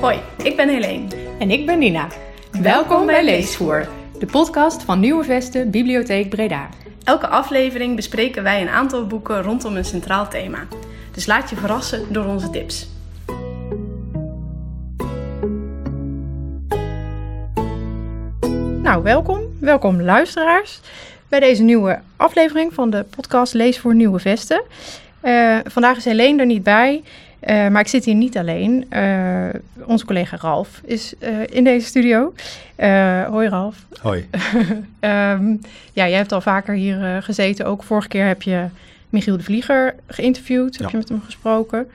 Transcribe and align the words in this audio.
Hoi, 0.00 0.18
ik 0.42 0.56
ben 0.56 0.68
Helene. 0.68 1.06
En 1.38 1.50
ik 1.50 1.66
ben 1.66 1.78
Nina. 1.78 2.08
Welkom 2.62 3.06
bij 3.06 3.24
Leesvoer, 3.24 3.88
de 4.18 4.26
podcast 4.26 4.82
van 4.82 5.00
Nieuwe 5.00 5.24
Vesten 5.24 5.70
Bibliotheek 5.70 6.28
Breda. 6.28 6.68
Elke 7.04 7.26
aflevering 7.26 7.96
bespreken 7.96 8.42
wij 8.42 8.60
een 8.60 8.68
aantal 8.68 9.06
boeken 9.06 9.42
rondom 9.42 9.76
een 9.76 9.84
centraal 9.84 10.28
thema. 10.28 10.66
Dus 11.12 11.26
laat 11.26 11.50
je 11.50 11.56
verrassen 11.56 12.12
door 12.12 12.24
onze 12.24 12.50
tips. 12.50 12.88
Nou, 18.82 19.02
welkom. 19.02 19.40
Welkom 19.58 20.02
luisteraars 20.02 20.80
bij 21.28 21.40
deze 21.40 21.62
nieuwe 21.62 22.00
aflevering 22.16 22.74
van 22.74 22.90
de 22.90 23.04
podcast 23.16 23.54
Lees 23.54 23.78
voor 23.78 23.94
Nieuwe 23.94 24.18
Vesten. 24.18 24.62
Uh, 25.22 25.58
vandaag 25.64 25.96
is 25.96 26.04
Helene 26.04 26.40
er 26.40 26.46
niet 26.46 26.62
bij, 26.62 27.02
uh, 27.42 27.68
maar 27.68 27.80
ik 27.80 27.88
zit 27.88 28.04
hier 28.04 28.14
niet 28.14 28.38
alleen. 28.38 28.86
Uh, 28.92 29.48
onze 29.84 30.04
collega 30.04 30.36
Ralf 30.36 30.80
is 30.84 31.14
in 31.46 31.64
deze 31.64 31.86
studio. 31.86 32.32
hoi 33.30 33.48
Ralf. 33.48 33.84
Hoi. 34.00 34.28
um, 35.00 35.60
ja, 35.98 36.08
jij 36.08 36.12
hebt 36.12 36.32
al 36.32 36.40
vaker 36.40 36.74
hier 36.74 37.22
gezeten. 37.22 37.66
Ook 37.66 37.82
vorige 37.82 38.08
keer 38.08 38.26
heb 38.26 38.42
je 38.42 38.66
Michiel 39.08 39.36
de 39.36 39.42
Vlieger 39.42 39.94
geïnterviewd. 40.06 40.74
Ja. 40.74 40.82
Heb 40.82 40.90
je 40.90 40.96
met 40.96 41.08
hem 41.08 41.22
gesproken. 41.24 41.90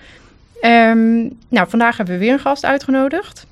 Um, 0.62 1.38
nou, 1.48 1.70
vandaag 1.70 1.98
hebben 1.98 2.16
we 2.16 2.22
weer 2.22 2.34
een 2.34 2.40
gast 2.40 2.66
uitgenodigd. 2.66 3.46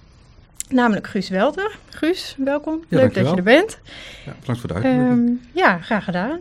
Namelijk 0.70 1.08
Guus 1.08 1.30
Welter. 1.30 1.76
Guus, 1.90 2.36
welkom. 2.38 2.84
Ja, 2.88 2.98
Leuk 2.98 3.14
dat 3.14 3.30
je 3.30 3.36
er 3.36 3.44
bent. 3.44 3.80
Ja, 4.26 4.34
bedankt 4.40 4.62
voor 4.62 4.70
de 4.70 4.76
uitnodiging. 4.76 5.12
Um, 5.12 5.42
ja, 5.52 5.78
graag 5.78 6.04
gedaan. 6.04 6.40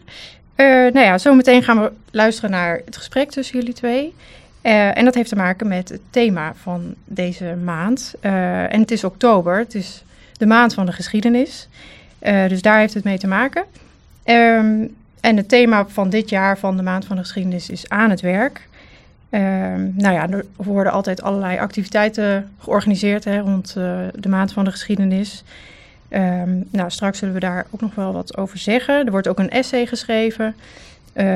Nou 0.92 1.00
ja, 1.00 1.18
zometeen 1.18 1.62
gaan 1.62 1.82
we 1.82 1.92
luisteren 2.10 2.50
naar 2.50 2.80
het 2.84 2.96
gesprek 2.96 3.30
tussen 3.30 3.58
jullie 3.58 3.74
twee. 3.74 4.14
Uh, 4.62 4.96
en 4.96 5.04
dat 5.04 5.14
heeft 5.14 5.28
te 5.28 5.36
maken 5.36 5.68
met 5.68 5.88
het 5.88 6.00
thema 6.10 6.54
van 6.54 6.94
deze 7.04 7.56
maand. 7.64 8.14
Uh, 8.20 8.72
en 8.72 8.80
het 8.80 8.90
is 8.90 9.04
oktober, 9.04 9.58
het 9.58 9.74
is 9.74 10.04
de 10.32 10.46
maand 10.46 10.74
van 10.74 10.86
de 10.86 10.92
geschiedenis. 10.92 11.68
dus 12.48 12.62
daar 12.62 12.78
heeft 12.78 12.94
het 12.94 13.04
mee 13.04 13.18
te 13.18 13.26
maken. 13.26 13.64
Um, 14.24 14.94
en 15.20 15.36
het 15.36 15.48
thema 15.48 15.86
van 15.88 16.10
dit 16.10 16.28
jaar 16.28 16.58
van 16.58 16.76
de 16.76 16.82
maand 16.82 17.04
van 17.04 17.16
de 17.16 17.22
geschiedenis 17.22 17.70
is 17.70 17.88
aan 17.88 18.10
het 18.10 18.20
werk. 18.20 18.68
Um, 19.30 19.92
nou 19.96 20.14
ja, 20.14 20.28
er 20.28 20.44
worden 20.56 20.92
altijd 20.92 21.22
allerlei 21.22 21.58
activiteiten 21.58 22.50
georganiseerd 22.58 23.24
hè, 23.24 23.38
rond 23.38 23.72
de 24.14 24.28
maand 24.28 24.52
van 24.52 24.64
de 24.64 24.70
geschiedenis. 24.70 25.44
Um, 26.10 26.64
nou, 26.70 26.90
straks 26.90 27.18
zullen 27.18 27.34
we 27.34 27.40
daar 27.40 27.66
ook 27.70 27.80
nog 27.80 27.94
wel 27.94 28.12
wat 28.12 28.36
over 28.36 28.58
zeggen. 28.58 29.04
Er 29.04 29.10
wordt 29.10 29.28
ook 29.28 29.38
een 29.38 29.50
essay 29.50 29.86
geschreven, 29.86 30.54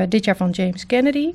dit 0.09 0.25
jaar 0.25 0.37
van 0.37 0.49
James 0.49 0.85
Kennedy. 0.85 1.31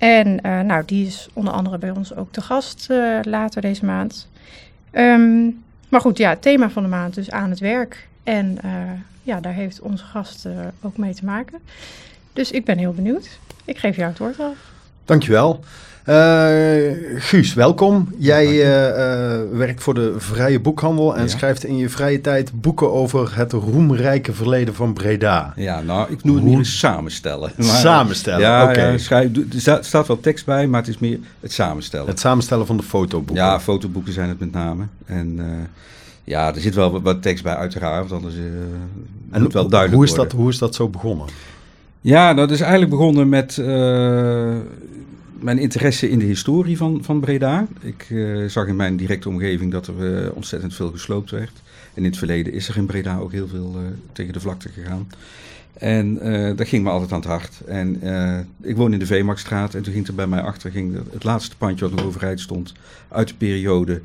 En 0.00 0.38
uh, 0.46 0.60
nou, 0.60 0.82
die 0.86 1.06
is 1.06 1.28
onder 1.32 1.52
andere 1.52 1.78
bij 1.78 1.90
ons 1.90 2.14
ook 2.14 2.32
te 2.32 2.40
gast 2.40 2.88
later 3.22 3.60
deze 3.62 3.84
maand. 3.84 4.28
Um, 4.92 5.62
maar 5.88 6.00
goed, 6.00 6.18
ja, 6.18 6.30
het 6.30 6.42
thema 6.42 6.70
van 6.70 6.82
de 6.82 6.88
maand 6.88 7.14
dus 7.14 7.30
aan 7.30 7.50
het 7.50 7.58
werk. 7.58 8.08
En 8.22 8.58
ja, 9.22 9.40
daar 9.40 9.52
heeft 9.52 9.80
onze 9.80 10.04
gast 10.04 10.48
ook 10.80 10.96
mee 10.96 11.14
te 11.14 11.24
maken. 11.24 11.58
Dus 12.32 12.50
ik 12.50 12.64
ben 12.64 12.78
heel 12.78 12.92
benieuwd. 12.92 13.38
Ik 13.64 13.78
geef 13.78 13.96
jou 13.96 14.08
het 14.08 14.18
woord 14.18 14.40
af. 14.40 14.56
Dankjewel. 15.04 15.64
Uh, 16.08 16.96
Guus, 17.16 17.54
welkom. 17.54 18.08
Jij 18.18 18.46
uh, 18.46 18.60
uh, 18.60 19.58
werkt 19.58 19.82
voor 19.82 19.94
de 19.94 20.14
Vrije 20.16 20.60
Boekhandel 20.60 21.16
en 21.16 21.22
ja. 21.22 21.28
schrijft 21.28 21.64
in 21.64 21.76
je 21.76 21.88
vrije 21.88 22.20
tijd 22.20 22.50
boeken 22.54 22.92
over 22.92 23.36
het 23.36 23.52
roemrijke 23.52 24.32
verleden 24.32 24.74
van 24.74 24.92
Breda. 24.92 25.52
Ja, 25.56 25.80
nou, 25.80 26.12
ik 26.12 26.24
noem 26.24 26.34
het 26.34 26.44
meer 26.44 26.64
samenstellen. 26.64 27.52
Maar, 27.56 27.66
samenstellen, 27.66 28.40
ja, 28.40 28.62
oké. 28.62 28.72
Okay. 28.72 28.92
Ja, 28.92 28.98
schrijf, 28.98 29.30
er 29.66 29.84
staat 29.84 30.06
wel 30.06 30.20
tekst 30.20 30.44
bij, 30.46 30.66
maar 30.66 30.80
het 30.80 30.88
is 30.88 30.98
meer 30.98 31.18
het 31.40 31.52
samenstellen. 31.52 32.06
Het 32.08 32.20
samenstellen 32.20 32.66
van 32.66 32.76
de 32.76 32.82
fotoboeken. 32.82 33.44
Ja, 33.44 33.60
fotoboeken 33.60 34.12
zijn 34.12 34.28
het 34.28 34.40
met 34.40 34.52
name. 34.52 34.84
En 35.04 35.38
ja, 36.24 36.54
er 36.54 36.60
zit 36.60 36.74
wel 36.74 37.02
wat, 37.02 37.22
tekst 37.22 37.42
bij 37.42 37.54
uiteraard, 37.54 38.08
want 38.08 38.22
anders 38.22 38.34
en 39.30 39.42
moet 39.42 39.52
wel 39.52 39.68
duidelijk 39.68 39.94
hoe 39.94 40.04
is 40.04 40.10
worden. 40.10 40.28
Dat, 40.28 40.40
hoe 40.40 40.50
is 40.50 40.58
dat 40.58 40.74
zo 40.74 40.88
begonnen? 40.88 41.26
Ja, 42.00 42.34
dat 42.34 42.50
is 42.50 42.60
eigenlijk 42.60 42.90
begonnen 42.90 43.28
met 43.28 43.62
mijn 45.40 45.58
interesse 45.58 46.10
in 46.10 46.18
de 46.18 46.24
historie 46.24 46.76
van, 46.76 47.04
van 47.04 47.20
Breda. 47.20 47.66
Ik 47.80 48.06
uh, 48.10 48.48
zag 48.48 48.66
in 48.66 48.76
mijn 48.76 48.96
directe 48.96 49.28
omgeving 49.28 49.72
dat 49.72 49.86
er 49.86 50.24
uh, 50.24 50.28
ontzettend 50.34 50.74
veel 50.74 50.90
gesloopt 50.90 51.30
werd. 51.30 51.62
En 51.94 52.02
in 52.02 52.04
het 52.04 52.18
verleden 52.18 52.52
is 52.52 52.68
er 52.68 52.76
in 52.76 52.86
Breda 52.86 53.18
ook 53.18 53.32
heel 53.32 53.48
veel 53.48 53.74
uh, 53.76 53.82
tegen 54.12 54.32
de 54.32 54.40
vlakte 54.40 54.68
gegaan. 54.68 55.08
En 55.72 56.14
dat 56.56 56.68
ging 56.68 56.84
me 56.84 56.90
altijd 56.90 57.12
aan 57.12 57.20
het 57.20 57.28
hart. 57.28 57.60
En 57.66 58.00
ik 58.62 58.76
woon 58.76 58.92
in 58.92 58.98
de 58.98 59.06
Veemarktstraat 59.06 59.74
en 59.74 59.82
toen 59.82 59.92
ging 59.92 60.06
er 60.06 60.14
bij 60.14 60.26
mij 60.26 60.40
achter 60.40 60.70
ging 60.70 60.98
het 61.12 61.24
laatste 61.24 61.56
pandje 61.56 61.88
wat 61.88 61.98
nog 61.98 62.06
overeind 62.06 62.40
stond 62.40 62.72
uit 63.08 63.28
de 63.28 63.34
periode 63.34 64.00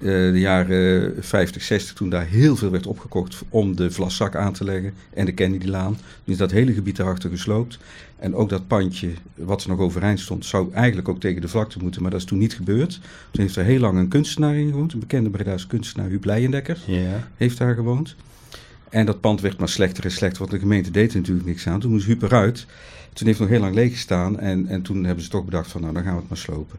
de 0.00 0.40
jaren 0.40 1.14
50, 1.24 1.62
60, 1.62 1.94
toen 1.94 2.10
daar 2.10 2.26
heel 2.26 2.56
veel 2.56 2.70
werd 2.70 2.86
opgekocht 2.86 3.42
om 3.48 3.76
de 3.76 3.90
Vlaszak 3.90 4.36
aan 4.36 4.52
te 4.52 4.64
leggen 4.64 4.94
en 5.14 5.26
de 5.26 5.32
Kennedylaan. 5.32 5.92
Toen 5.94 6.32
is 6.34 6.36
dat 6.36 6.50
hele 6.50 6.72
gebied 6.72 6.96
daarachter 6.96 7.30
gesloopt. 7.30 7.78
En 8.18 8.34
ook 8.34 8.48
dat 8.48 8.66
pandje 8.66 9.10
wat 9.34 9.62
er 9.62 9.68
nog 9.68 9.78
overeind 9.78 10.20
stond, 10.20 10.46
zou 10.46 10.72
eigenlijk 10.72 11.08
ook 11.08 11.20
tegen 11.20 11.40
de 11.40 11.48
vlakte 11.48 11.78
moeten, 11.82 12.02
maar 12.02 12.10
dat 12.10 12.20
is 12.20 12.26
toen 12.26 12.38
niet 12.38 12.54
gebeurd. 12.54 13.00
Toen 13.30 13.42
heeft 13.42 13.56
er 13.56 13.64
heel 13.64 13.80
lang 13.80 13.98
een 13.98 14.08
kunstenaar 14.08 14.56
in 14.56 14.70
gewoond, 14.70 14.92
een 14.92 14.98
bekende 14.98 15.30
Breda's 15.30 15.66
kunstenaar, 15.66 16.08
Huub 16.08 16.24
Leijendekker, 16.24 16.78
ja. 16.86 17.28
heeft 17.36 17.58
daar 17.58 17.74
gewoond. 17.74 18.16
En 18.88 19.06
dat 19.06 19.20
pand 19.20 19.40
werd 19.40 19.58
maar 19.58 19.68
slechter 19.68 20.04
en 20.04 20.10
slechter, 20.10 20.38
want 20.38 20.50
de 20.50 20.58
gemeente 20.58 20.90
deed 20.90 21.12
er 21.12 21.18
natuurlijk 21.18 21.46
niks 21.46 21.66
aan. 21.66 21.80
Toen 21.80 21.90
moest 21.90 22.06
Huub 22.06 22.22
eruit. 22.22 22.66
Toen 23.12 23.26
heeft 23.26 23.38
het 23.38 23.48
nog 23.48 23.58
heel 23.58 23.66
lang 23.66 23.74
leeg 23.74 23.92
gestaan 23.92 24.38
en, 24.38 24.66
en 24.66 24.82
toen 24.82 25.04
hebben 25.04 25.24
ze 25.24 25.30
toch 25.30 25.44
bedacht 25.44 25.70
van 25.70 25.80
nou, 25.80 25.92
dan 25.92 26.02
gaan 26.02 26.12
we 26.14 26.20
het 26.20 26.28
maar 26.28 26.38
slopen. 26.38 26.78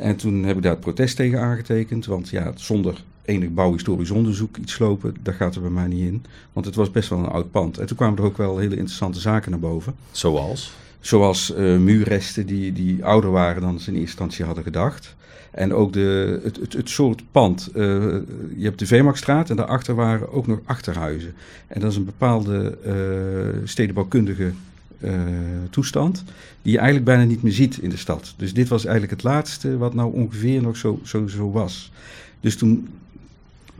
En 0.00 0.16
toen 0.16 0.42
heb 0.42 0.56
ik 0.56 0.62
daar 0.62 0.72
het 0.72 0.80
protest 0.80 1.16
tegen 1.16 1.40
aangetekend, 1.40 2.06
want 2.06 2.28
ja, 2.28 2.52
zonder 2.54 3.02
enig 3.24 3.50
bouwhistorisch 3.50 4.10
onderzoek 4.10 4.56
iets 4.56 4.72
slopen, 4.72 5.16
daar 5.22 5.34
gaat 5.34 5.54
er 5.54 5.60
bij 5.60 5.70
mij 5.70 5.86
niet 5.86 6.06
in. 6.06 6.24
Want 6.52 6.66
het 6.66 6.74
was 6.74 6.90
best 6.90 7.08
wel 7.08 7.18
een 7.18 7.26
oud 7.26 7.50
pand. 7.50 7.78
En 7.78 7.86
toen 7.86 7.96
kwamen 7.96 8.18
er 8.18 8.24
ook 8.24 8.36
wel 8.36 8.58
hele 8.58 8.76
interessante 8.76 9.20
zaken 9.20 9.50
naar 9.50 9.60
boven. 9.60 9.94
Zoals? 10.10 10.72
Zoals 11.00 11.54
uh, 11.56 11.78
muurresten 11.78 12.46
die, 12.46 12.72
die 12.72 13.04
ouder 13.04 13.30
waren 13.30 13.62
dan 13.62 13.80
ze 13.80 13.90
in 13.90 13.96
eerste 13.96 14.10
instantie 14.10 14.44
hadden 14.44 14.64
gedacht. 14.64 15.14
En 15.50 15.74
ook 15.74 15.92
de, 15.92 16.40
het, 16.42 16.56
het, 16.56 16.72
het 16.72 16.88
soort 16.88 17.22
pand. 17.30 17.68
Uh, 17.74 17.82
je 18.56 18.64
hebt 18.64 18.78
de 18.78 18.86
Veemarktstraat 18.86 19.50
en 19.50 19.56
daarachter 19.56 19.94
waren 19.94 20.32
ook 20.32 20.46
nog 20.46 20.58
achterhuizen. 20.64 21.34
En 21.66 21.80
dat 21.80 21.90
is 21.90 21.96
een 21.96 22.04
bepaalde 22.04 22.78
uh, 22.86 23.66
stedenbouwkundige 23.68 24.52
toestand 25.70 26.24
die 26.62 26.72
je 26.72 26.78
eigenlijk 26.78 27.06
bijna 27.06 27.24
niet 27.24 27.42
meer 27.42 27.52
ziet 27.52 27.78
in 27.78 27.90
de 27.90 27.96
stad. 27.96 28.34
Dus 28.36 28.54
dit 28.54 28.68
was 28.68 28.84
eigenlijk 28.84 29.12
het 29.12 29.22
laatste 29.22 29.78
wat 29.78 29.94
nou 29.94 30.12
ongeveer 30.12 30.62
nog 30.62 30.76
zo, 30.76 31.00
zo, 31.02 31.26
zo 31.26 31.50
was. 31.50 31.92
Dus 32.40 32.56
toen 32.56 32.88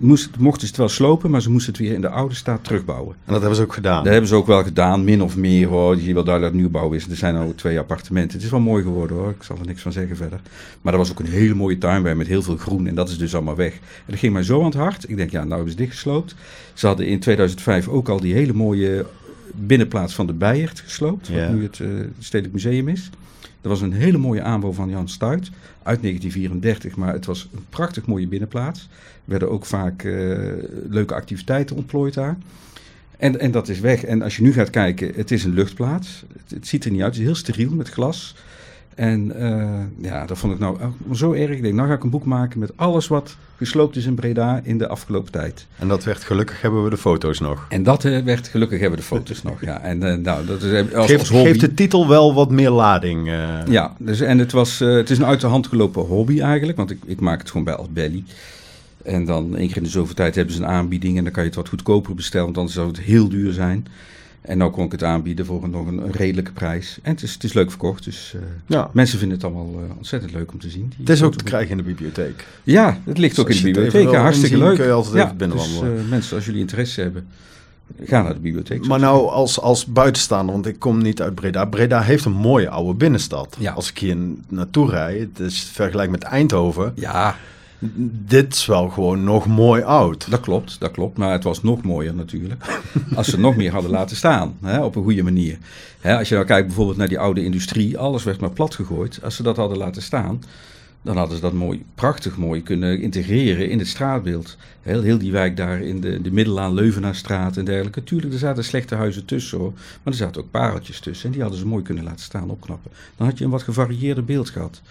moest, 0.00 0.38
mochten 0.38 0.60
ze 0.60 0.66
het 0.66 0.76
wel 0.76 0.88
slopen, 0.88 1.30
maar 1.30 1.42
ze 1.42 1.50
moesten 1.50 1.72
het 1.72 1.82
weer 1.82 1.92
in 1.92 2.00
de 2.00 2.08
oude 2.08 2.34
staat 2.34 2.64
terugbouwen. 2.64 3.16
En 3.24 3.32
dat 3.32 3.40
hebben 3.40 3.56
ze 3.56 3.62
ook 3.62 3.72
gedaan? 3.72 4.02
Dat 4.04 4.12
hebben 4.12 4.28
ze 4.28 4.34
ook 4.34 4.46
wel 4.46 4.62
gedaan, 4.62 5.04
min 5.04 5.22
of 5.22 5.36
meer 5.36 5.66
hoor. 5.66 5.96
Je 5.96 6.02
ziet 6.02 6.14
wel 6.14 6.24
duidelijk 6.24 6.54
dat 6.54 6.62
het 6.62 6.72
nieuwbouw 6.72 6.96
is. 6.96 7.08
Er 7.08 7.16
zijn 7.16 7.34
nou 7.34 7.54
twee 7.54 7.78
appartementen. 7.78 8.36
Het 8.36 8.44
is 8.44 8.50
wel 8.50 8.60
mooi 8.60 8.82
geworden 8.82 9.16
hoor, 9.16 9.30
ik 9.30 9.42
zal 9.42 9.56
er 9.60 9.66
niks 9.66 9.82
van 9.82 9.92
zeggen 9.92 10.16
verder. 10.16 10.40
Maar 10.80 10.92
er 10.92 10.98
was 10.98 11.10
ook 11.10 11.18
een 11.18 11.26
hele 11.26 11.54
mooie 11.54 11.78
tuin 11.78 12.02
bij 12.02 12.14
met 12.14 12.26
heel 12.26 12.42
veel 12.42 12.56
groen 12.56 12.86
en 12.86 12.94
dat 12.94 13.08
is 13.08 13.18
dus 13.18 13.34
allemaal 13.34 13.56
weg. 13.56 13.72
En 13.72 14.06
dat 14.06 14.18
ging 14.18 14.32
mij 14.32 14.42
zo 14.42 14.58
aan 14.58 14.64
het 14.64 14.74
hart. 14.74 15.08
Ik 15.08 15.16
denk, 15.16 15.30
ja, 15.30 15.40
nou 15.40 15.54
hebben 15.54 15.70
ze 15.70 15.76
dichtgesloopt. 15.76 16.34
Ze 16.74 16.86
hadden 16.86 17.06
in 17.06 17.20
2005 17.20 17.88
ook 17.88 18.08
al 18.08 18.20
die 18.20 18.34
hele 18.34 18.52
mooie 18.52 19.06
binnenplaats 19.54 20.14
van 20.14 20.26
de 20.26 20.32
Bijert 20.32 20.80
gesloopt, 20.80 21.26
Ja. 21.26 21.46
wat 21.46 21.54
nu 21.54 21.62
het, 21.62 21.78
uh, 21.78 21.88
Stedelijk 22.18 22.54
Museum 22.54 22.88
is. 22.88 23.10
Dat 23.60 23.72
was 23.72 23.80
een 23.80 23.92
hele 23.92 24.18
mooie 24.18 24.42
aanbouw 24.42 24.72
van 24.72 24.88
Jan 24.90 25.08
Stuit 25.08 25.50
uit 25.82 26.02
1934, 26.02 26.96
maar 26.96 27.12
het 27.12 27.26
was 27.26 27.48
een 27.54 27.64
prachtig 27.68 28.06
mooie 28.06 28.26
binnenplaats. 28.26 28.80
Er 29.24 29.30
werden 29.30 29.50
ook 29.50 29.66
vaak 29.66 30.02
uh, 30.02 30.38
leuke 30.88 31.14
activiteiten 31.14 31.76
ontplooid 31.76 32.14
daar. 32.14 32.38
En, 33.16 33.40
en 33.40 33.50
dat 33.50 33.68
is 33.68 33.80
weg. 33.80 34.04
En 34.04 34.22
als 34.22 34.36
je 34.36 34.42
nu 34.42 34.52
gaat 34.52 34.70
kijken, 34.70 35.12
het 35.14 35.30
is 35.30 35.44
een 35.44 35.52
luchtplaats. 35.54 36.24
Het, 36.32 36.50
het 36.50 36.66
ziet 36.66 36.84
er 36.84 36.90
niet 36.90 37.00
uit, 37.02 37.10
het 37.10 37.20
is 37.20 37.26
heel 37.26 37.34
steriel 37.34 37.70
met 37.74 37.88
glas. 37.88 38.34
En 39.00 39.32
uh, 39.36 40.10
ja, 40.10 40.26
dat 40.26 40.38
vond 40.38 40.52
ik 40.52 40.58
nou 40.58 40.78
zo 41.12 41.32
erg. 41.32 41.50
Ik 41.50 41.62
denk, 41.62 41.74
nou 41.74 41.88
ga 41.88 41.94
ik 41.94 42.02
een 42.02 42.10
boek 42.10 42.24
maken 42.24 42.58
met 42.58 42.72
alles 42.76 43.08
wat 43.08 43.36
gesloopt 43.56 43.96
is 43.96 44.04
in 44.04 44.14
Breda 44.14 44.60
in 44.62 44.78
de 44.78 44.88
afgelopen 44.88 45.32
tijd. 45.32 45.66
En 45.78 45.88
dat 45.88 46.04
werd, 46.04 46.24
gelukkig 46.24 46.60
hebben 46.60 46.84
we 46.84 46.90
de 46.90 46.96
foto's 46.96 47.40
nog. 47.40 47.66
En 47.68 47.82
dat 47.82 48.04
uh, 48.04 48.18
werd, 48.18 48.48
gelukkig 48.48 48.80
hebben 48.80 48.98
we 48.98 49.04
de 49.04 49.10
foto's 49.14 49.42
nog, 49.42 49.60
ja. 49.60 49.80
En 49.80 50.02
uh, 50.02 50.14
nou, 50.14 50.46
dat 50.46 50.62
is 50.62 50.94
als, 50.94 51.28
hobby. 51.28 51.46
geeft 51.46 51.60
de 51.60 51.74
titel 51.74 52.08
wel 52.08 52.34
wat 52.34 52.50
meer 52.50 52.70
lading. 52.70 53.30
Ja, 53.68 53.94
dus, 53.98 54.20
en 54.20 54.38
het, 54.38 54.52
was, 54.52 54.78
het 54.78 55.10
is 55.10 55.18
een 55.18 55.24
uit 55.24 55.40
de 55.40 55.46
hand 55.46 55.66
gelopen 55.66 56.02
hobby 56.02 56.40
eigenlijk, 56.40 56.78
want 56.78 56.90
ik, 56.90 56.98
ik 57.04 57.20
maak 57.20 57.38
het 57.38 57.50
gewoon 57.50 57.64
bij 57.64 57.74
als 57.74 57.92
belly. 57.92 58.24
En 59.02 59.24
dan 59.24 59.56
één 59.56 59.66
keer 59.66 59.76
in 59.76 59.82
de 59.82 59.88
zoveel 59.88 60.14
tijd 60.14 60.34
hebben 60.34 60.54
ze 60.54 60.60
een 60.60 60.68
aanbieding 60.68 61.16
en 61.16 61.24
dan 61.24 61.32
kan 61.32 61.42
je 61.42 61.48
het 61.48 61.58
wat 61.58 61.68
goedkoper 61.68 62.14
bestellen, 62.14 62.46
want 62.46 62.58
anders 62.58 62.76
zou 62.76 62.88
het 62.88 63.00
heel 63.00 63.28
duur 63.28 63.52
zijn. 63.52 63.86
En 64.40 64.58
nou 64.58 64.70
kon 64.70 64.84
ik 64.84 64.92
het 64.92 65.04
aanbieden 65.04 65.46
voor 65.46 65.64
een, 65.64 65.70
nog 65.70 65.86
een, 65.86 65.98
een 65.98 66.12
redelijke 66.12 66.52
prijs. 66.52 66.98
En 67.02 67.12
het 67.12 67.22
is, 67.22 67.32
het 67.32 67.44
is 67.44 67.52
leuk 67.52 67.70
verkocht, 67.70 68.04
dus 68.04 68.32
uh, 68.36 68.42
ja. 68.66 68.90
mensen 68.92 69.18
vinden 69.18 69.36
het 69.36 69.46
allemaal 69.46 69.82
uh, 69.84 69.96
ontzettend 69.96 70.32
leuk 70.32 70.52
om 70.52 70.58
te 70.58 70.70
zien. 70.70 70.92
Het 70.98 71.08
is 71.08 71.22
ook 71.22 71.34
te 71.34 71.44
krijgen 71.44 71.70
in 71.70 71.76
de 71.76 71.82
bibliotheek. 71.82 72.46
Ja, 72.62 72.98
het 73.04 73.18
ligt 73.18 73.34
dus 73.34 73.44
ook 73.44 73.50
in 73.50 73.56
de 73.56 73.62
bibliotheek. 73.62 74.10
Ja, 74.10 74.20
hartstikke 74.20 74.54
inzien, 74.54 74.68
leuk. 74.68 74.78
kun 74.78 74.86
je 74.86 74.92
altijd 74.92 75.14
ja, 75.14 75.24
even 75.24 75.36
binnenwandelen. 75.36 75.94
Dus 75.94 76.04
uh, 76.04 76.10
mensen, 76.10 76.36
als 76.36 76.44
jullie 76.44 76.60
interesse 76.60 77.00
hebben, 77.00 77.26
ga 78.04 78.22
naar 78.22 78.34
de 78.34 78.40
bibliotheek. 78.40 78.86
Maar 78.86 78.98
nou, 78.98 79.28
als, 79.28 79.60
als 79.60 79.86
buitenstaander, 79.86 80.54
want 80.54 80.66
ik 80.66 80.78
kom 80.78 81.02
niet 81.02 81.22
uit 81.22 81.34
Breda. 81.34 81.64
Breda 81.64 82.02
heeft 82.02 82.24
een 82.24 82.32
mooie 82.32 82.68
oude 82.68 82.94
binnenstad. 82.94 83.56
Ja. 83.58 83.72
Als 83.72 83.90
ik 83.90 83.98
hier 83.98 84.16
naartoe 84.48 84.90
rijd, 84.90 85.20
het 85.20 85.40
is 85.40 85.62
vergelijk 85.62 86.10
met 86.10 86.22
Eindhoven. 86.22 86.92
Ja. 86.94 87.36
Dit 88.26 88.54
is 88.54 88.66
wel 88.66 88.88
gewoon 88.88 89.24
nog 89.24 89.46
mooi 89.46 89.82
oud. 89.82 90.30
Dat 90.30 90.40
klopt, 90.40 90.80
dat 90.80 90.90
klopt. 90.90 91.18
Maar 91.18 91.32
het 91.32 91.44
was 91.44 91.62
nog 91.62 91.82
mooier 91.82 92.14
natuurlijk. 92.14 92.82
als 93.16 93.28
ze 93.28 93.38
nog 93.38 93.56
meer 93.56 93.72
hadden 93.72 93.90
laten 93.90 94.16
staan. 94.16 94.56
Hè, 94.62 94.84
op 94.84 94.96
een 94.96 95.02
goede 95.02 95.22
manier. 95.22 95.58
Hè, 96.00 96.18
als 96.18 96.28
je 96.28 96.34
nou 96.34 96.46
kijkt 96.46 96.66
bijvoorbeeld 96.66 96.96
naar 96.96 97.08
die 97.08 97.18
oude 97.18 97.44
industrie. 97.44 97.98
Alles 97.98 98.24
werd 98.24 98.40
maar 98.40 98.50
plat 98.50 98.74
gegooid. 98.74 99.20
Als 99.22 99.36
ze 99.36 99.42
dat 99.42 99.56
hadden 99.56 99.78
laten 99.78 100.02
staan. 100.02 100.40
Dan 101.02 101.16
hadden 101.16 101.36
ze 101.36 101.42
dat 101.42 101.52
mooi, 101.52 101.84
prachtig 101.94 102.36
mooi 102.36 102.62
kunnen 102.62 103.00
integreren 103.00 103.70
in 103.70 103.78
het 103.78 103.88
straatbeeld. 103.88 104.56
Heel, 104.82 105.02
heel 105.02 105.18
die 105.18 105.32
wijk 105.32 105.56
daar 105.56 105.80
in 105.80 106.00
de, 106.00 106.22
de 106.22 106.30
Middelaan, 106.30 106.74
Leuvenaarsstraat 106.74 107.56
en 107.56 107.64
dergelijke. 107.64 108.04
Tuurlijk, 108.04 108.32
er 108.32 108.38
zaten 108.38 108.64
slechte 108.64 108.94
huizen 108.94 109.24
tussen 109.24 109.58
hoor. 109.58 109.72
Maar 109.72 110.12
er 110.12 110.14
zaten 110.14 110.42
ook 110.42 110.50
pareltjes 110.50 111.00
tussen. 111.00 111.26
En 111.26 111.32
die 111.32 111.40
hadden 111.40 111.60
ze 111.60 111.66
mooi 111.66 111.82
kunnen 111.82 112.04
laten 112.04 112.24
staan, 112.24 112.50
opknappen. 112.50 112.90
Dan 113.16 113.26
had 113.26 113.38
je 113.38 113.44
een 113.44 113.50
wat 113.50 113.62
gevarieerder 113.62 114.24
beeld 114.24 114.50
gehad. 114.50 114.82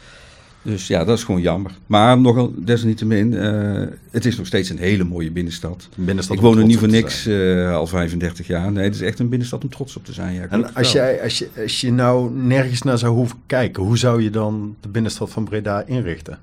Dus 0.61 0.87
ja, 0.87 1.03
dat 1.03 1.17
is 1.17 1.23
gewoon 1.23 1.41
jammer. 1.41 1.71
Maar 1.85 2.19
nogal, 2.19 2.53
desalniettemin, 2.57 3.31
uh, 3.31 3.87
het 4.11 4.25
is 4.25 4.37
nog 4.37 4.45
steeds 4.45 4.69
een 4.69 4.77
hele 4.77 5.03
mooie 5.03 5.31
binnenstad. 5.31 5.89
binnenstad 5.95 6.35
ik 6.35 6.41
woon 6.41 6.57
er 6.57 6.65
niet 6.65 6.77
voor 6.77 6.87
niks 6.87 7.27
uh, 7.27 7.73
al 7.73 7.87
35 7.87 8.47
jaar. 8.47 8.71
Nee, 8.71 8.83
het 8.83 8.95
is 8.95 9.01
echt 9.01 9.19
een 9.19 9.29
binnenstad 9.29 9.63
om 9.63 9.69
trots 9.69 9.95
op 9.95 10.05
te 10.05 10.13
zijn. 10.13 10.33
Ja, 10.33 10.45
en 10.49 10.73
als, 10.73 10.91
jij, 10.91 11.21
als, 11.21 11.37
je, 11.37 11.49
als 11.61 11.81
je 11.81 11.91
nou 11.91 12.31
nergens 12.31 12.81
naar 12.81 12.97
zou 12.97 13.15
hoeven 13.15 13.37
kijken, 13.45 13.83
hoe 13.83 13.97
zou 13.97 14.21
je 14.21 14.29
dan 14.29 14.75
de 14.79 14.87
binnenstad 14.87 15.29
van 15.29 15.43
Breda 15.43 15.83
inrichten? 15.85 16.39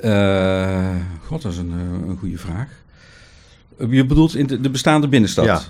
Uh, 0.00 0.96
God, 1.24 1.42
dat 1.42 1.52
is 1.52 1.58
een, 1.58 1.70
een 2.08 2.16
goede 2.18 2.38
vraag. 2.38 2.68
Je 3.88 4.06
bedoelt 4.06 4.36
in 4.36 4.46
de, 4.46 4.60
de 4.60 4.70
bestaande 4.70 5.08
binnenstad? 5.08 5.44
Ja. 5.44 5.62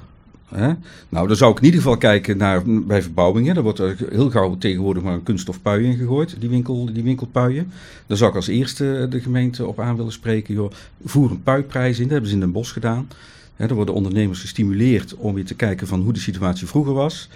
Hè? 0.54 0.72
Nou, 1.08 1.26
dan 1.28 1.36
zou 1.36 1.50
ik 1.50 1.58
in 1.58 1.64
ieder 1.64 1.80
geval 1.80 1.96
kijken 1.96 2.36
naar 2.36 2.62
bij 2.64 3.02
verbouwingen. 3.02 3.54
Daar 3.54 3.62
wordt 3.62 3.78
er 3.78 3.96
heel 4.10 4.30
gauw 4.30 4.58
tegenwoordig 4.58 5.02
maar 5.02 5.14
een 5.14 5.22
kunststof 5.22 5.62
pui 5.62 5.84
in 5.84 5.96
gegooid, 5.96 6.36
die, 6.38 6.48
winkel, 6.48 6.92
die 6.92 7.02
winkelpuien. 7.02 7.72
Daar 8.06 8.16
zou 8.16 8.30
ik 8.30 8.36
als 8.36 8.46
eerste 8.46 9.06
de 9.10 9.20
gemeente 9.20 9.66
op 9.66 9.80
aan 9.80 9.96
willen 9.96 10.12
spreken. 10.12 10.54
Joh, 10.54 10.72
voer 11.04 11.30
een 11.30 11.42
puiprijs 11.42 11.96
in, 11.96 12.02
dat 12.02 12.12
hebben 12.12 12.28
ze 12.28 12.34
in 12.34 12.40
Den 12.40 12.52
Bosch 12.52 12.72
gedaan. 12.72 13.08
Hè, 13.56 13.66
daar 13.66 13.76
worden 13.76 13.94
ondernemers 13.94 14.40
gestimuleerd 14.40 15.14
om 15.14 15.34
weer 15.34 15.44
te 15.44 15.54
kijken 15.54 15.86
van 15.86 16.00
hoe 16.00 16.12
de 16.12 16.20
situatie 16.20 16.66
vroeger 16.66 16.92
was. 16.92 17.28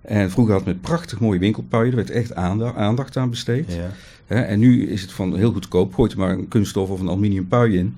En 0.00 0.30
vroeger 0.30 0.54
had 0.54 0.64
men 0.64 0.80
prachtig 0.80 1.20
mooie 1.20 1.38
winkelpuien, 1.38 1.90
er 1.90 1.96
werd 1.96 2.10
echt 2.10 2.34
aandacht 2.34 3.16
aan 3.16 3.30
besteed. 3.30 3.72
Ja. 3.72 3.90
Hè, 4.26 4.40
en 4.40 4.58
nu 4.58 4.88
is 4.88 5.02
het 5.02 5.12
van 5.12 5.36
heel 5.36 5.52
goedkoop, 5.52 5.94
gooit 5.94 6.12
er 6.12 6.18
maar 6.18 6.30
een 6.30 6.48
kunststof 6.48 6.88
of 6.88 7.00
een 7.00 7.08
aluminium 7.08 7.48
pui 7.48 7.78
in. 7.78 7.96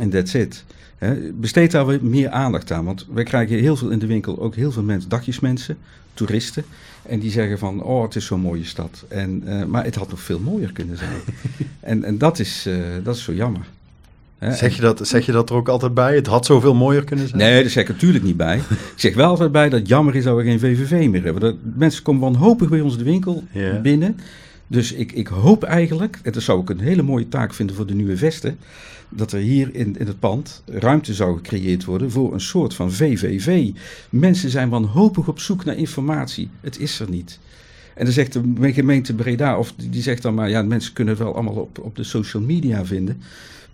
En 0.00 0.10
that's 0.10 0.34
it. 0.34 0.64
He, 0.96 1.30
besteed 1.34 1.70
daar 1.70 1.86
weer 1.86 2.04
meer 2.04 2.30
aandacht 2.30 2.72
aan. 2.72 2.84
Want 2.84 3.06
wij 3.12 3.24
krijgen 3.24 3.58
heel 3.58 3.76
veel 3.76 3.90
in 3.90 3.98
de 3.98 4.06
winkel, 4.06 4.40
ook 4.40 4.54
heel 4.54 4.72
veel 4.72 4.82
mensen, 4.82 5.10
dagjesmensen, 5.10 5.78
toeristen. 6.14 6.64
En 7.02 7.18
die 7.18 7.30
zeggen 7.30 7.58
van, 7.58 7.82
oh, 7.82 8.02
het 8.02 8.16
is 8.16 8.26
zo'n 8.26 8.40
mooie 8.40 8.64
stad. 8.64 9.04
En, 9.08 9.42
uh, 9.46 9.64
maar 9.64 9.84
het 9.84 9.94
had 9.94 10.10
nog 10.10 10.20
veel 10.20 10.38
mooier 10.38 10.72
kunnen 10.72 10.96
zijn. 10.98 11.20
en 11.80 12.04
en 12.04 12.18
dat, 12.18 12.38
is, 12.38 12.66
uh, 12.66 12.76
dat 13.02 13.16
is 13.16 13.22
zo 13.22 13.32
jammer. 13.32 13.66
He, 14.38 14.54
zeg, 14.54 14.76
je 14.76 14.82
dat, 14.82 15.08
zeg 15.08 15.26
je 15.26 15.32
dat 15.32 15.50
er 15.50 15.56
ook 15.56 15.68
altijd 15.68 15.94
bij? 15.94 16.14
Het 16.14 16.26
had 16.26 16.46
zoveel 16.46 16.74
mooier 16.74 17.04
kunnen 17.04 17.28
zijn? 17.28 17.40
Nee, 17.40 17.62
dat 17.62 17.72
zeg 17.72 17.82
ik 17.82 17.88
natuurlijk 17.88 18.24
niet 18.24 18.36
bij. 18.36 18.56
ik 18.56 18.92
zeg 18.96 19.14
wel 19.14 19.28
altijd 19.28 19.52
bij 19.52 19.68
dat 19.68 19.78
het 19.78 19.88
jammer 19.88 20.14
is 20.14 20.24
dat 20.24 20.36
we 20.36 20.42
geen 20.42 20.58
VVV 20.58 21.08
meer 21.08 21.22
hebben. 21.22 21.42
Dat 21.42 21.54
mensen 21.74 22.02
komen 22.02 22.22
wanhopig 22.22 22.68
bij 22.68 22.80
ons 22.80 22.98
de 22.98 23.04
winkel 23.04 23.44
binnen. 23.82 24.16
Dus 24.66 24.92
ik, 24.92 25.12
ik 25.12 25.26
hoop 25.26 25.62
eigenlijk, 25.62 26.18
en 26.22 26.32
dat 26.32 26.42
zou 26.42 26.60
ik 26.60 26.70
een 26.70 26.80
hele 26.80 27.02
mooie 27.02 27.28
taak 27.28 27.54
vinden 27.54 27.76
voor 27.76 27.86
de 27.86 27.94
nieuwe 27.94 28.16
vesten 28.16 28.58
dat 29.08 29.32
er 29.32 29.40
hier 29.40 29.74
in, 29.74 29.98
in 29.98 30.06
het 30.06 30.18
pand 30.18 30.62
ruimte 30.66 31.14
zou 31.14 31.36
gecreëerd 31.36 31.84
worden 31.84 32.10
voor 32.10 32.32
een 32.32 32.40
soort 32.40 32.74
van 32.74 32.92
VVV. 32.92 33.70
Mensen 34.10 34.50
zijn 34.50 34.68
wanhopig 34.68 35.28
op 35.28 35.40
zoek 35.40 35.64
naar 35.64 35.76
informatie. 35.76 36.48
Het 36.60 36.78
is 36.78 37.00
er 37.00 37.10
niet. 37.10 37.38
En 37.94 38.04
dan 38.04 38.14
zegt 38.14 38.32
de 38.32 38.72
gemeente 38.72 39.14
Breda, 39.14 39.58
of 39.58 39.74
die 39.90 40.02
zegt 40.02 40.22
dan 40.22 40.34
maar, 40.34 40.50
ja, 40.50 40.62
mensen 40.62 40.92
kunnen 40.92 41.14
het 41.14 41.22
wel 41.22 41.34
allemaal 41.34 41.54
op, 41.54 41.78
op 41.78 41.96
de 41.96 42.04
social 42.04 42.42
media 42.42 42.84
vinden. 42.84 43.22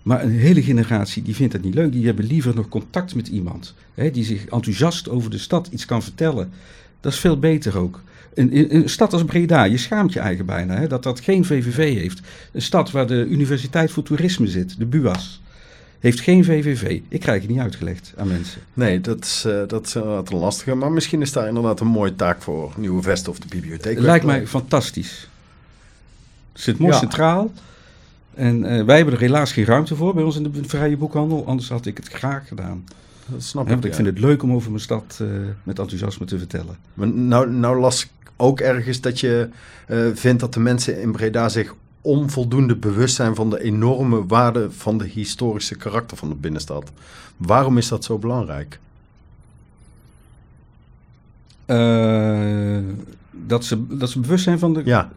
Maar 0.01 0.23
een 0.23 0.31
hele 0.31 0.63
generatie 0.63 1.23
die 1.23 1.35
vindt 1.35 1.53
dat 1.53 1.61
niet 1.61 1.73
leuk. 1.73 1.91
Die 1.91 2.05
hebben 2.05 2.25
liever 2.25 2.55
nog 2.55 2.67
contact 2.67 3.15
met 3.15 3.27
iemand. 3.27 3.73
Hè, 3.93 4.11
die 4.11 4.23
zich 4.23 4.45
enthousiast 4.45 5.09
over 5.09 5.29
de 5.29 5.37
stad 5.37 5.67
iets 5.71 5.85
kan 5.85 6.03
vertellen. 6.03 6.51
Dat 7.03 7.13
is 7.13 7.19
veel 7.19 7.39
beter 7.39 7.77
ook. 7.77 8.01
Een, 8.33 8.75
een, 8.75 8.89
stad 8.89 9.13
als 9.13 9.23
Breda, 9.23 9.63
je 9.63 9.77
schaamt 9.77 10.13
je 10.13 10.19
eigen 10.19 10.45
bijna 10.45 10.75
hè, 10.75 10.87
dat 10.87 11.03
dat 11.03 11.19
geen 11.19 11.45
VVV 11.45 11.99
heeft. 11.99 12.21
Een 12.51 12.61
stad 12.61 12.91
waar 12.91 13.07
de 13.07 13.25
Universiteit 13.25 13.91
voor 13.91 14.03
Toerisme 14.03 14.47
zit, 14.47 14.79
de 14.79 14.85
BUAS, 14.85 15.41
heeft 15.99 16.19
geen 16.19 16.43
VVV. 16.43 17.01
Ik 17.09 17.19
krijg 17.19 17.41
het 17.41 17.49
niet 17.49 17.59
uitgelegd 17.59 18.13
aan 18.17 18.27
mensen. 18.27 18.61
Nee, 18.73 19.01
dat 19.01 19.23
is, 19.23 19.43
uh, 19.47 19.61
dat 19.67 19.85
is 19.85 19.95
inderdaad 19.95 20.31
een 20.31 20.37
lastige. 20.37 20.75
Maar 20.75 20.91
misschien 20.91 21.21
is 21.21 21.31
daar 21.31 21.47
inderdaad 21.47 21.79
een 21.79 21.87
mooie 21.87 22.15
taak 22.15 22.41
voor 22.41 22.73
Nieuwe 22.77 23.01
Vest 23.01 23.27
of 23.27 23.39
de 23.39 23.47
bibliotheek. 23.47 23.99
Lijkt 23.99 24.25
mij 24.25 24.47
fantastisch. 24.47 25.29
Het 26.51 26.61
zit 26.61 26.77
mooi 26.77 26.93
ja. 26.93 26.99
centraal. 26.99 27.51
En 28.35 28.63
uh, 28.63 28.83
wij 28.83 28.95
hebben 28.95 29.13
er 29.13 29.19
helaas 29.19 29.51
geen 29.51 29.65
ruimte 29.65 29.95
voor 29.95 30.13
bij 30.13 30.23
ons 30.23 30.35
in 30.35 30.43
de 30.43 30.63
vrije 30.63 30.97
boekhandel. 30.97 31.45
Anders 31.45 31.69
had 31.69 31.85
ik 31.85 31.97
het 31.97 32.07
graag 32.07 32.47
gedaan. 32.47 32.83
Dat 33.25 33.43
snap 33.43 33.69
ik. 33.69 33.83
Ik 33.83 33.93
vind 33.93 34.07
het 34.07 34.19
leuk 34.19 34.43
om 34.43 34.53
over 34.53 34.69
mijn 34.69 34.83
stad 34.83 35.19
uh, 35.21 35.27
met 35.63 35.79
enthousiasme 35.79 36.25
te 36.25 36.37
vertellen. 36.37 36.77
Maar 36.93 37.07
nou, 37.07 37.51
nou 37.51 37.79
las 37.79 38.03
ik 38.03 38.09
ook 38.35 38.59
ergens 38.59 39.01
dat 39.01 39.19
je 39.19 39.49
uh, 39.87 40.07
vindt 40.13 40.39
dat 40.39 40.53
de 40.53 40.59
mensen 40.59 41.01
in 41.01 41.11
Breda 41.11 41.49
zich 41.49 41.75
onvoldoende 42.01 42.75
bewust 42.75 43.15
zijn 43.15 43.35
van 43.35 43.49
de 43.49 43.61
enorme 43.61 44.25
waarde 44.25 44.71
van 44.71 44.97
de 44.97 45.07
historische 45.07 45.75
karakter 45.75 46.17
van 46.17 46.29
de 46.29 46.35
binnenstad. 46.35 46.91
Waarom 47.37 47.77
is 47.77 47.87
dat 47.87 48.03
zo 48.03 48.17
belangrijk? 48.17 48.79
Uh, 51.67 52.77
dat, 53.31 53.65
ze, 53.65 53.97
dat 53.97 54.09
ze 54.09 54.19
bewust 54.19 54.43
zijn 54.43 54.59
van 54.59 54.73
de. 54.73 54.81
Ja. 54.85 55.11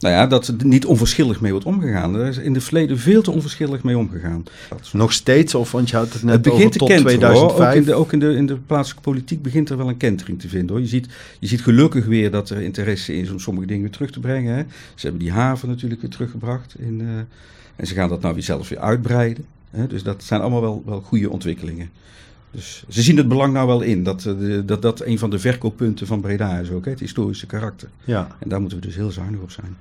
Nou 0.00 0.14
ja, 0.14 0.26
dat 0.26 0.46
er 0.46 0.54
niet 0.64 0.86
onverschillig 0.86 1.40
mee 1.40 1.50
wordt 1.50 1.66
omgegaan. 1.66 2.14
Er 2.14 2.26
is 2.26 2.38
in 2.38 2.54
het 2.54 2.64
verleden 2.64 2.98
veel 2.98 3.22
te 3.22 3.30
onverschillig 3.30 3.82
mee 3.82 3.98
omgegaan. 3.98 4.44
Nog 4.92 5.12
steeds? 5.12 5.54
Of 5.54 5.72
want 5.72 5.90
je 5.90 5.96
had 5.96 6.12
het 6.12 6.22
net 6.22 6.32
het 6.32 6.42
begint 6.42 6.64
over 6.64 6.78
tot 6.78 6.88
kenteren, 6.88 7.18
2005. 7.18 7.68
Ook, 7.68 7.74
in 7.74 7.84
de, 7.84 7.94
ook 7.94 8.12
in, 8.12 8.18
de, 8.18 8.34
in 8.34 8.46
de 8.46 8.56
plaatselijke 8.56 9.10
politiek 9.10 9.42
begint 9.42 9.70
er 9.70 9.76
wel 9.76 9.88
een 9.88 9.96
kentering 9.96 10.40
te 10.40 10.48
vinden. 10.48 10.68
Hoor. 10.68 10.80
Je, 10.80 10.86
ziet, 10.86 11.08
je 11.38 11.46
ziet 11.46 11.62
gelukkig 11.62 12.06
weer 12.06 12.30
dat 12.30 12.50
er 12.50 12.60
interesse 12.60 13.14
is 13.16 13.30
om 13.30 13.38
sommige 13.38 13.66
dingen 13.66 13.82
weer 13.82 13.92
terug 13.92 14.10
te 14.10 14.20
brengen. 14.20 14.54
Hè. 14.54 14.62
Ze 14.94 15.06
hebben 15.06 15.20
die 15.20 15.32
haven 15.32 15.68
natuurlijk 15.68 16.00
weer 16.00 16.10
teruggebracht. 16.10 16.74
In, 16.78 17.00
uh, 17.00 17.08
en 17.76 17.86
ze 17.86 17.94
gaan 17.94 18.08
dat 18.08 18.20
nou 18.20 18.34
weer 18.34 18.42
zelfs 18.42 18.68
weer 18.68 18.80
uitbreiden. 18.80 19.44
Hè. 19.70 19.86
Dus 19.86 20.02
dat 20.02 20.24
zijn 20.24 20.40
allemaal 20.40 20.60
wel, 20.60 20.82
wel 20.86 21.00
goede 21.00 21.30
ontwikkelingen. 21.30 21.90
Dus 22.50 22.84
ze 22.88 23.02
zien 23.02 23.16
het 23.16 23.28
belang 23.28 23.52
nou 23.52 23.66
wel 23.66 23.80
in. 23.80 24.02
Dat, 24.02 24.34
dat 24.64 24.82
dat 24.82 25.00
een 25.00 25.18
van 25.18 25.30
de 25.30 25.38
verkooppunten 25.38 26.06
van 26.06 26.20
Breda 26.20 26.58
is 26.58 26.70
ook. 26.70 26.84
Hè, 26.84 26.90
het 26.90 27.00
historische 27.00 27.46
karakter. 27.46 27.88
Ja. 28.04 28.36
En 28.38 28.48
daar 28.48 28.60
moeten 28.60 28.78
we 28.78 28.86
dus 28.86 28.96
heel 28.96 29.10
zuinig 29.10 29.40
op 29.40 29.50
zijn. 29.50 29.76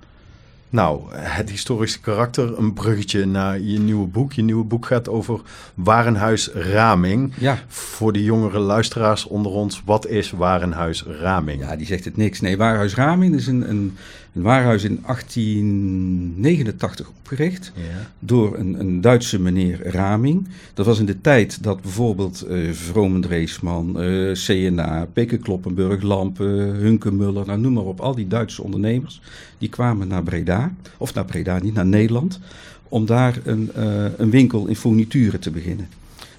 Nou, 0.71 1.01
het 1.11 1.49
historische 1.49 1.99
karakter, 1.99 2.57
een 2.57 2.73
bruggetje 2.73 3.25
naar 3.25 3.59
je 3.59 3.79
nieuwe 3.79 4.07
boek. 4.07 4.33
Je 4.33 4.41
nieuwe 4.41 4.63
boek 4.63 4.85
gaat 4.85 5.09
over 5.09 5.41
Warenhuis 5.73 6.49
Raming. 6.53 7.33
Ja. 7.37 7.59
Voor 7.67 8.13
de 8.13 8.23
jongere 8.23 8.59
luisteraars 8.59 9.25
onder 9.25 9.51
ons, 9.51 9.81
wat 9.85 10.07
is 10.07 10.31
Warenhuis 10.31 11.03
Raming? 11.03 11.61
Ja, 11.61 11.75
die 11.75 11.85
zegt 11.85 12.05
het 12.05 12.17
niks. 12.17 12.39
Nee, 12.39 12.57
Warenhuis 12.57 12.95
Raming 12.95 13.35
is 13.35 13.47
een, 13.47 13.69
een, 13.69 13.97
een 14.33 14.41
warenhuis 14.41 14.83
in 14.83 14.99
1889 15.05 17.09
opgericht 17.19 17.71
Ja. 17.75 17.81
door 18.19 18.57
een, 18.57 18.79
een 18.79 19.01
Duitse 19.01 19.39
meneer 19.39 19.87
Raming. 19.91 20.47
Dat 20.73 20.85
was 20.85 20.99
in 20.99 21.05
de 21.05 21.21
tijd 21.21 21.63
dat 21.63 21.81
bijvoorbeeld 21.81 22.45
uh, 22.49 22.71
Vromen 22.71 23.21
Dreesman, 23.21 24.03
uh, 24.03 24.31
CNA, 24.33 25.07
Peke 25.13 25.37
Kloppenburg, 25.37 26.01
Lampen, 26.01 26.47
Hunkemuller, 26.75 27.45
nou 27.45 27.59
noem 27.59 27.73
maar 27.73 27.83
op, 27.83 27.99
al 27.99 28.15
die 28.15 28.27
Duitse 28.27 28.63
ondernemers, 28.63 29.21
die 29.57 29.69
kwamen 29.69 30.07
naar 30.07 30.23
Breda, 30.23 30.73
of 30.97 31.13
naar 31.13 31.25
Breda 31.25 31.59
niet, 31.59 31.73
naar 31.73 31.85
Nederland, 31.85 32.39
om 32.87 33.05
daar 33.05 33.39
een, 33.43 33.71
uh, 33.77 34.05
een 34.17 34.29
winkel 34.29 34.67
in 34.67 34.75
fournituren 34.75 35.39
te 35.39 35.51
beginnen. 35.51 35.87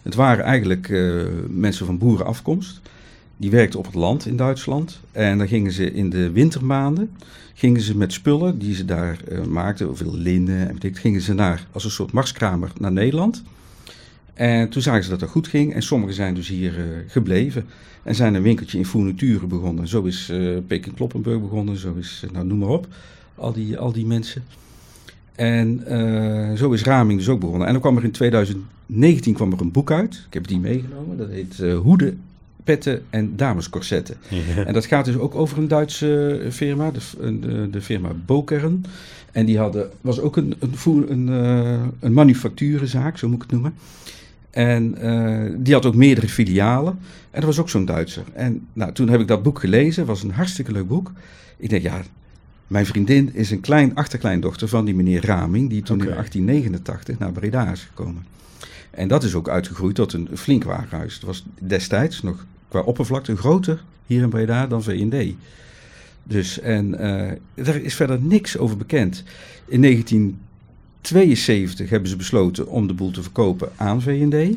Het 0.02 0.14
waren 0.14 0.44
eigenlijk 0.44 0.88
mensen 1.48 1.86
van 1.86 1.98
boerenafkomst. 1.98 2.80
Die 3.40 3.50
werkten 3.50 3.78
op 3.78 3.84
het 3.84 3.94
land 3.94 4.26
in 4.26 4.36
Duitsland. 4.36 5.00
En 5.12 5.38
dan 5.38 5.48
gingen 5.48 5.72
ze 5.72 5.92
in 5.92 6.10
de 6.10 6.30
wintermaanden 6.30 7.10
gingen 7.60 7.80
ze 7.80 7.96
met 7.96 8.12
spullen 8.12 8.58
die 8.58 8.74
ze 8.74 8.84
daar 8.84 9.18
uh, 9.28 9.44
maakten, 9.44 9.96
veel 9.96 10.16
linnen 10.16 10.68
en 10.68 10.74
betekent, 10.74 10.98
gingen 10.98 11.20
ze 11.20 11.34
naar, 11.34 11.66
als 11.72 11.84
een 11.84 11.90
soort 11.90 12.12
marskramer 12.12 12.72
naar 12.78 12.92
Nederland. 12.92 13.42
En 14.34 14.68
toen 14.68 14.82
zagen 14.82 15.04
ze 15.04 15.10
dat 15.10 15.20
het 15.20 15.30
goed 15.30 15.48
ging 15.48 15.74
en 15.74 15.82
sommigen 15.82 16.14
zijn 16.14 16.34
dus 16.34 16.48
hier 16.48 16.78
uh, 16.78 16.84
gebleven. 17.06 17.66
En 18.02 18.14
zijn 18.14 18.34
een 18.34 18.42
winkeltje 18.42 18.78
in 18.78 18.86
fournituren 18.86 19.48
begonnen. 19.48 19.88
Zo 19.88 20.02
is 20.02 20.30
uh, 20.30 20.58
Peking 20.66 20.94
Kloppenburg 20.94 21.40
begonnen, 21.40 21.76
zo 21.76 21.94
is, 21.94 22.24
nou 22.32 22.46
noem 22.46 22.58
maar 22.58 22.68
op, 22.68 22.86
al 23.34 23.52
die, 23.52 23.78
al 23.78 23.92
die 23.92 24.06
mensen. 24.06 24.44
En 25.34 25.82
zo 26.56 26.72
is 26.72 26.82
Raming 26.82 27.18
dus 27.18 27.28
ook 27.28 27.40
begonnen. 27.40 27.66
En 27.66 27.72
dan 27.72 27.82
kwam 27.82 27.96
er 27.96 28.04
in 28.04 28.10
2019 28.10 29.34
kwam 29.34 29.52
er 29.52 29.60
een 29.60 29.70
boek 29.70 29.90
uit. 29.90 30.24
Ik 30.26 30.34
heb 30.34 30.46
die 30.46 30.58
meegenomen. 30.58 31.16
Dat 31.16 31.28
heet 31.28 31.58
uh, 31.60 31.78
Hoeden, 31.78 32.20
Petten 32.64 33.02
en 33.10 33.36
Damescorsetten. 33.36 34.16
Ja. 34.28 34.64
En 34.64 34.72
dat 34.72 34.86
gaat 34.86 35.04
dus 35.04 35.16
ook 35.16 35.34
over 35.34 35.58
een 35.58 35.68
Duitse 35.68 36.46
firma, 36.50 36.90
de, 36.90 37.38
de, 37.40 37.70
de 37.70 37.80
firma 37.80 38.12
Bokeren. 38.26 38.84
En 39.32 39.46
die 39.46 39.58
hadden, 39.58 39.90
was 40.00 40.20
ook 40.20 40.36
een, 40.36 40.54
een, 40.58 41.10
een, 41.10 41.28
uh, 41.28 41.82
een 42.00 42.12
manufacturenzaak, 42.12 43.18
zo 43.18 43.28
moet 43.28 43.36
ik 43.36 43.42
het 43.42 43.52
noemen. 43.52 43.74
En 44.50 44.94
uh, 45.04 45.54
die 45.58 45.74
had 45.74 45.86
ook 45.86 45.94
meerdere 45.94 46.28
filialen. 46.28 46.98
En 47.30 47.40
dat 47.40 47.44
was 47.44 47.58
ook 47.58 47.68
zo'n 47.68 47.84
Duitser. 47.84 48.24
En 48.32 48.66
nou, 48.72 48.92
toen 48.92 49.08
heb 49.08 49.20
ik 49.20 49.28
dat 49.28 49.42
boek 49.42 49.58
gelezen. 49.58 50.06
Was 50.06 50.22
een 50.22 50.30
hartstikke 50.30 50.72
leuk 50.72 50.88
boek. 50.88 51.12
Ik 51.56 51.70
denk, 51.70 51.82
ja, 51.82 52.02
Mijn 52.66 52.86
vriendin 52.86 53.34
is 53.34 53.50
een 53.50 53.60
klein 53.60 53.94
achterkleindochter 53.94 54.68
van 54.68 54.84
die 54.84 54.94
meneer 54.94 55.26
Raming, 55.26 55.70
die 55.70 55.82
toen 55.82 55.98
in 56.00 56.06
1889 56.06 57.18
naar 57.18 57.32
Breda 57.32 57.70
is 57.70 57.80
gekomen. 57.80 58.24
En 58.90 59.08
dat 59.08 59.24
is 59.24 59.34
ook 59.34 59.48
uitgegroeid 59.48 59.94
tot 59.94 60.12
een 60.12 60.28
flink 60.34 60.64
warenhuis. 60.64 61.14
Het 61.14 61.22
was 61.22 61.44
destijds 61.58 62.22
nog 62.22 62.46
qua 62.68 62.80
oppervlakte 62.80 63.36
groter 63.36 63.82
hier 64.06 64.22
in 64.22 64.28
Breda 64.28 64.66
dan 64.66 64.82
V&D. 64.82 65.34
Dus, 66.22 66.60
en 66.60 66.98
eh, 66.98 67.32
daar 67.54 67.76
is 67.76 67.94
verder 67.94 68.20
niks 68.20 68.58
over 68.58 68.76
bekend. 68.76 69.22
In 69.66 69.80
1972 69.80 71.90
hebben 71.90 72.08
ze 72.08 72.16
besloten 72.16 72.68
om 72.68 72.86
de 72.86 72.94
boel 72.94 73.10
te 73.10 73.22
verkopen 73.22 73.70
aan 73.76 74.02
V&D. 74.02 74.56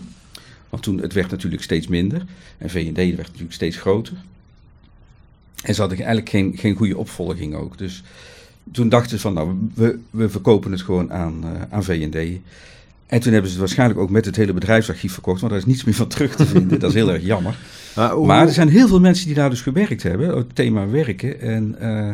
Want 0.70 0.84
toen, 0.84 1.02
het 1.02 1.14
werd 1.14 1.32
natuurlijk 1.32 1.64
steeds 1.64 1.88
minder. 1.88 2.26
En 2.58 2.70
V&D 2.70 2.96
werd 2.96 3.28
natuurlijk 3.28 3.54
steeds 3.54 3.78
groter. 3.78 4.14
En 5.64 5.74
ze 5.74 5.80
hadden 5.80 5.98
eigenlijk 5.98 6.30
geen, 6.30 6.54
geen 6.58 6.76
goede 6.76 6.98
opvolging 6.98 7.56
ook. 7.56 7.78
Dus 7.78 8.04
toen 8.72 8.90
dachten 8.90 9.10
ze 9.10 9.20
van, 9.20 9.34
nou, 9.34 9.70
we, 9.74 10.00
we 10.10 10.30
verkopen 10.30 10.72
het 10.72 10.82
gewoon 10.82 11.14
aan, 11.14 11.44
eh, 11.44 11.62
aan 11.70 11.84
V&D. 11.84 12.40
En 13.14 13.20
toen 13.20 13.32
hebben 13.32 13.52
ze 13.52 13.58
het 13.58 13.66
waarschijnlijk 13.66 14.00
ook 14.00 14.10
met 14.10 14.26
het 14.26 14.36
hele 14.36 14.54
bedrijfsarchief 14.54 15.14
verkocht. 15.14 15.42
Maar 15.42 15.50
daar 15.50 15.60
is 15.60 15.66
niets 15.66 15.84
meer 15.84 15.96
van 15.96 16.08
terug 16.08 16.36
te 16.36 16.46
vinden. 16.46 16.80
dat 16.80 16.90
is 16.90 16.96
heel 16.96 17.12
erg 17.12 17.24
jammer. 17.24 17.56
Maar, 18.26 18.48
er 18.48 18.54
zijn 18.54 18.70
heel 18.70 18.88
veel 18.88 19.00
mensen 19.00 19.26
die 19.26 19.36
daar 19.36 19.50
dus 19.50 19.62
gewerkt 19.62 20.04
hebben, 20.04 20.38
het 20.38 20.56
thema 20.56 20.88
werken. 20.90 21.42
En 21.42 21.76
eh, 21.80 22.10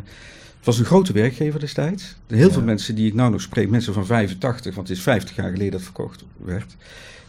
het 0.59 0.65
was 0.67 0.79
een 0.79 0.85
grote 0.85 1.13
werkgever 1.13 1.59
destijds. 1.59 2.15
Heel 2.27 2.47
Ja. 2.47 2.53
veel 2.53 2.61
mensen 2.61 2.95
die 2.95 3.07
ik 3.07 3.13
nou 3.13 3.31
nog 3.31 3.41
spreek, 3.41 3.69
mensen 3.69 3.93
van 3.93 4.05
85, 4.05 4.75
want 4.75 4.87
het 4.87 4.97
is 4.97 5.03
50 5.03 5.35
jaar 5.35 5.51
geleden 5.51 5.71
dat 5.71 5.81
verkocht 5.81 6.23
werd. 6.37 6.75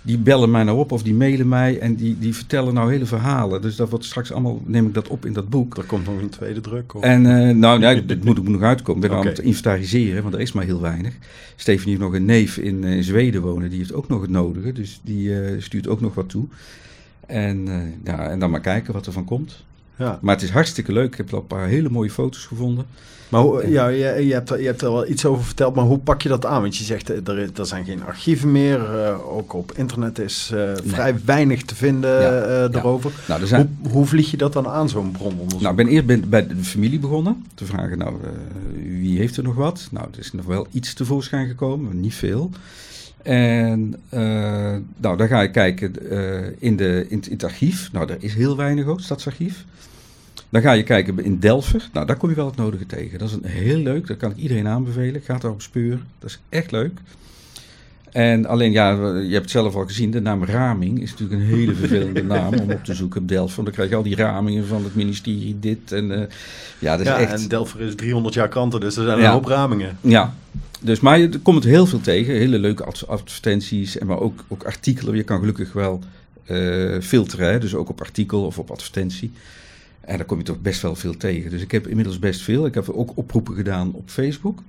Die 0.02 0.18
bellen 0.18 0.50
mij 0.50 0.62
nou 0.64 0.78
op 0.78 0.92
of 0.92 1.02
die 1.02 1.14
mailen 1.14 1.49
mij 1.49 1.78
en 1.78 1.94
die, 1.94 2.18
die 2.18 2.34
vertellen 2.34 2.75
nou 2.75 2.90
hele 2.92 3.06
verhalen. 3.06 3.62
Dus 3.62 3.76
dat 3.76 3.90
wordt 3.90 4.04
straks 4.04 4.32
allemaal, 4.32 4.62
neem 4.64 4.87
ik 4.87 4.94
dat 4.94 5.08
op 5.08 5.25
in 5.26 5.32
dat 5.32 5.49
boek. 5.49 5.76
er 5.76 5.84
komt 5.84 6.06
nog 6.06 6.20
een 6.20 6.28
tweede 6.28 6.60
druk. 6.60 6.94
Of? 6.94 7.02
En 7.02 7.26
eh, 7.49 7.54
nou, 7.54 7.80
ja, 7.80 7.94
dit 8.06 8.25
moet 8.25 8.38
ook 8.38 8.49
nog 8.49 8.62
uitkomen. 8.62 9.02
Ik 9.04 9.08
ben 9.08 9.18
aan 9.18 9.26
het 9.26 9.38
inventariseren, 9.38 10.22
want 10.22 10.34
er 10.34 10.40
is 10.40 10.52
maar 10.52 10.64
heel 10.64 10.80
weinig. 10.80 11.14
Stefanie 11.56 11.88
heeft 11.90 12.00
nog 12.10 12.14
een 12.14 12.25
neef 12.25 12.56
in 12.56 12.84
eh, 12.84 13.02
Zweden 13.02 13.42
wonen, 13.42 13.68
die 13.70 13.78
heeft 13.78 13.92
ook 13.94 14.08
nog 14.08 14.20
het 14.20 14.30
nodige. 14.30 14.72
Dus 14.72 15.00
die 15.04 15.40
eh, 15.40 15.60
stuurt 15.60 15.88
ook 15.88 16.00
nog 16.00 16.14
wat 16.14 16.28
toe. 16.28 16.44
En, 17.26 17.66
ja, 18.04 18.28
en 18.30 18.38
dan 18.38 18.50
maar 18.50 18.60
kijken 18.60 18.92
wat 18.92 19.06
er 19.06 19.12
van 19.12 19.25
komt. 19.25 19.64
Ja. 20.00 20.19
Maar 20.23 20.35
het 20.35 20.45
is 20.45 20.50
hartstikke 20.50 20.92
leuk. 20.92 21.11
Ik 21.12 21.16
heb 21.16 21.30
wel 21.30 21.40
een 21.40 21.47
paar 21.47 21.66
hele 21.66 21.88
mooie 21.90 22.11
foto's 22.11 22.47
gevonden. 22.47 22.85
Maar 23.28 23.40
hoe, 23.40 23.71
ja, 23.71 23.88
je, 23.88 24.26
je, 24.26 24.33
hebt, 24.33 24.50
er- 24.50 24.61
je 24.61 24.66
hebt 24.66 24.83
er 24.83 24.92
wel 24.92 25.09
iets 25.09 25.25
over 25.25 25.45
verteld, 25.45 25.75
maar 25.75 25.85
hoe 25.85 25.99
pak 25.99 26.23
je 26.23 26.28
dat 26.28 26.47
aan? 26.47 26.61
Want 26.62 26.76
je 26.76 26.85
zegt, 26.85 27.11
eh, 27.11 27.28
er, 27.28 27.50
er 27.59 27.66
zijn 27.66 27.85
geen 27.85 28.02
archieven 28.04 28.52
meer. 28.52 28.95
eh, 29.04 29.35
ook 29.37 29.52
op 29.52 29.73
internet 29.76 30.19
is 30.19 30.50
eh, 30.54 30.62
vrij 30.85 31.14
weinig 31.25 31.62
te 31.62 31.75
vinden 31.75 32.11
Ja. 32.21 32.80
Nou, 33.28 33.40
er 33.40 33.47
zijn, 33.47 33.78
Hoe, 33.83 33.90
hoe 33.92 34.07
vlieg 34.07 34.30
je 34.30 34.37
dat 34.37 34.52
dan 34.52 34.66
aan, 34.69 34.88
zo'n 34.88 35.11
brononderzoek? 35.11 35.61
nou, 35.61 35.71
ik 35.71 35.76
ben 35.85 35.87
eerst 35.95 36.07
bij- 36.07 36.21
bij 36.28 36.47
de 36.47 36.57
familie 36.57 36.99
begonnen. 36.99 37.45
Te 37.54 37.64
vragen, 37.64 37.99
nou, 37.99 38.14
wie 39.00 39.19
heeft 39.19 39.37
er 39.37 39.42
nog 39.42 39.54
wat? 39.54 39.88
Nou, 39.90 40.07
er 40.12 40.19
is 40.19 40.33
nog 40.33 40.45
wel 40.47 40.66
iets 40.73 40.95
tevoorschijn 40.95 41.49
gekomen, 41.49 42.00
niet 42.00 42.14
veel. 42.14 42.50
En 43.23 43.95
nou, 44.97 45.16
dan 45.16 45.28
ga 45.28 45.42
ik 45.42 45.52
kijken 45.52 45.92
in, 46.59 46.76
de, 46.76 47.07
in, 47.09 47.16
het- 47.16 47.26
in 47.26 47.33
het 47.33 47.45
archief. 47.45 47.88
Nou, 47.92 48.07
daar 48.07 48.16
is 48.21 48.35
heel 48.35 48.57
weinig 48.57 48.87
ook, 48.87 49.00
stadsarchief. 49.00 49.64
Dan 50.49 50.62
ga 50.62 50.72
je 50.72 50.82
kijken 50.82 51.25
in 51.25 51.38
Delver. 51.38 51.88
Nou, 51.92 52.06
daar 52.06 52.16
kom 52.16 52.28
je 52.28 52.34
wel 52.34 52.46
het 52.46 52.56
nodige 52.56 52.87
tegen. 52.87 53.18
Dat 53.18 53.28
is 53.28 53.34
een 53.34 53.44
heel 53.50 53.78
leuk, 53.78 54.06
dat 54.06 54.16
kan 54.16 54.30
ik 54.30 54.37
iedereen 54.37 54.68
aanbevelen. 54.68 55.20
Ga 55.20 55.38
daarop 55.38 55.62
speuren. 55.62 56.02
Dat 56.18 56.30
is 56.30 56.40
echt 56.49 56.70
leuk. 56.70 56.99
En 58.12 58.46
alleen, 58.46 58.72
ja, 58.72 58.90
je 59.16 59.28
hebt 59.32 59.42
het 59.42 59.50
zelf 59.50 59.75
al 59.75 59.87
gezien, 59.87 60.10
de 60.10 60.20
naam 60.20 60.44
Raming 60.44 61.00
is 61.02 61.10
natuurlijk 61.10 61.40
een 61.40 61.46
hele 61.46 61.75
vervelende 61.75 62.22
naam 62.34 62.54
om 62.54 62.70
op 62.70 62.84
te 62.84 62.94
zoeken 62.94 63.20
op 63.20 63.28
Delft. 63.28 63.54
Want 63.54 63.66
dan 63.66 63.75
krijg 63.76 63.90
je 63.90 63.96
al 63.96 64.02
die 64.02 64.16
ramingen 64.16 64.66
van 64.66 64.84
het 64.84 64.94
ministerie, 64.94 65.56
dit 65.60 65.92
en 65.92 66.10
eh, 66.12 66.26
ja, 66.78 66.90
dat 66.96 67.00
is 67.00 67.12
ja, 67.12 67.18
echt... 67.18 67.42
en 67.42 67.49
Delver 67.49 67.80
is 67.80 67.94
300 67.94 68.34
jaar 68.34 68.49
kranten, 68.49 68.80
dus 68.80 68.96
er 68.96 69.04
zijn 69.04 69.18
Ja. 69.18 69.25
een 69.26 69.32
hoop 69.32 69.44
ramingen. 69.44 69.96
Ja, 70.00 70.34
dus 70.80 71.00
maar 71.00 71.18
je 71.18 71.38
komt 71.38 71.64
heel 71.64 71.87
veel 71.87 72.00
tegen. 72.00 72.34
Hele 72.34 72.58
leuke 72.58 72.84
ad- 72.84 73.04
advertenties, 73.06 73.99
en 73.99 74.06
maar 74.06 74.20
ook, 74.20 74.44
ook 74.49 74.62
artikelen. 74.64 75.16
Je 75.16 75.22
kan 75.22 75.38
gelukkig 75.38 75.72
wel 75.72 76.00
eh, 76.44 77.00
filteren, 77.00 77.52
hè, 77.52 77.58
dus 77.58 77.75
ook 77.75 77.88
op 77.88 78.00
artikel 78.00 78.44
of 78.44 78.58
op 78.58 78.70
advertentie. 78.70 79.32
En 80.00 80.16
daar 80.16 80.26
kom 80.26 80.38
je 80.38 80.45
toch 80.45 80.61
best 80.61 80.83
wel 80.83 80.95
veel 80.97 81.16
tegen. 81.16 81.50
Dus 81.50 81.62
ik 81.62 81.71
heb 81.71 81.87
inmiddels 81.87 82.19
best 82.19 82.40
veel. 82.42 82.66
Ik 82.66 82.75
heb 82.75 82.88
ook 82.88 83.12
oproepen 83.14 83.54
gedaan 83.54 83.92
op 83.92 84.09
Facebook. 84.11 84.62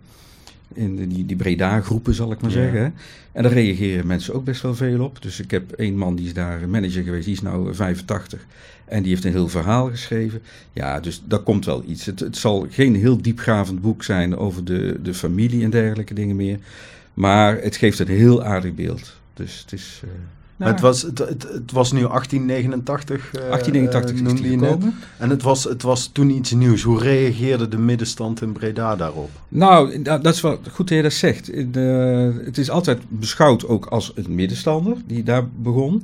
In 0.74 1.08
die, 1.10 1.26
die 1.26 1.36
Breda-groepen, 1.36 2.14
zal 2.14 2.32
ik 2.32 2.42
maar 2.42 2.52
Ja. 2.52 2.56
zeggen. 2.58 2.94
En 3.32 3.44
daar 3.44 3.52
reageren 3.52 4.08
mensen 4.08 4.34
ook 4.34 4.44
best 4.44 4.62
wel 4.62 4.76
veel 4.76 5.04
op. 5.04 5.22
Dus 5.22 5.40
ik 5.40 5.52
heb 5.52 5.72
één 5.72 5.98
man 5.98 6.16
die 6.16 6.26
is 6.26 6.34
daar 6.34 6.70
manager 6.70 7.04
geweest, 7.04 7.26
die 7.26 7.34
is 7.34 7.42
nou 7.42 7.76
85. 7.76 8.46
En 8.86 9.02
die 9.02 9.12
heeft 9.12 9.24
een 9.26 9.32
heel 9.32 9.48
verhaal 9.50 9.90
geschreven. 9.90 10.42
Ja, 10.74 11.00
dus 11.00 11.22
daar 11.28 11.40
komt 11.40 11.66
wel 11.66 11.84
iets. 11.88 12.06
Het, 12.06 12.20
het 12.20 12.38
zal 12.38 12.68
geen 12.70 12.96
heel 12.96 13.22
diepgravend 13.22 13.82
boek 13.82 14.04
zijn 14.04 14.38
over 14.38 14.64
de, 14.66 15.00
de 15.04 15.14
familie 15.14 15.64
en 15.64 15.70
dergelijke 15.70 16.14
dingen 16.14 16.36
meer. 16.36 16.60
Maar 17.14 17.62
het 17.62 17.76
geeft 17.76 18.00
een 18.00 18.08
heel 18.08 18.44
aardig 18.44 18.74
beeld. 18.76 19.16
Dus 19.34 19.60
het 19.62 19.74
is... 19.74 20.02
eh, 20.04 20.10
Maar 20.64 20.72
het, 20.74 20.82
was, 20.82 21.02
het, 21.02 21.18
het, 21.18 21.44
het 21.54 21.72
was 21.72 21.92
nu 21.92 22.00
1889. 22.08 23.32
eh, 23.34 23.42
1889 23.50 24.10
eh, 24.10 24.16
is 24.16 24.22
noemde 24.22 24.42
die 24.42 24.52
je 24.52 24.58
net. 24.58 24.94
En 25.18 25.30
het 25.30 25.42
was, 25.42 25.64
het 25.64 25.82
was 25.82 26.10
toen 26.14 26.30
iets 26.30 26.52
nieuws. 26.52 26.82
Hoe 26.82 27.00
reageerde 27.00 27.68
de 27.68 27.78
middenstand 27.78 28.42
in 28.42 28.52
Breda 28.52 28.96
daarop? 28.96 29.30
Nou, 29.48 30.02
da- 30.02 30.18
dat 30.18 30.34
is 30.34 30.42
wel 30.42 30.60
goed 30.72 30.88
dat 30.88 30.98
je 30.98 31.04
dat 31.04 31.14
zegt. 31.14 31.46
De- 31.74 32.42
het 32.46 32.58
is 32.58 32.70
altijd 32.70 33.00
beschouwd 33.08 33.68
ook 33.68 33.86
als 33.86 34.12
een 34.16 34.36
middenstander 34.36 34.98
die 35.06 35.24
daar 35.24 35.48
begon. 35.56 36.04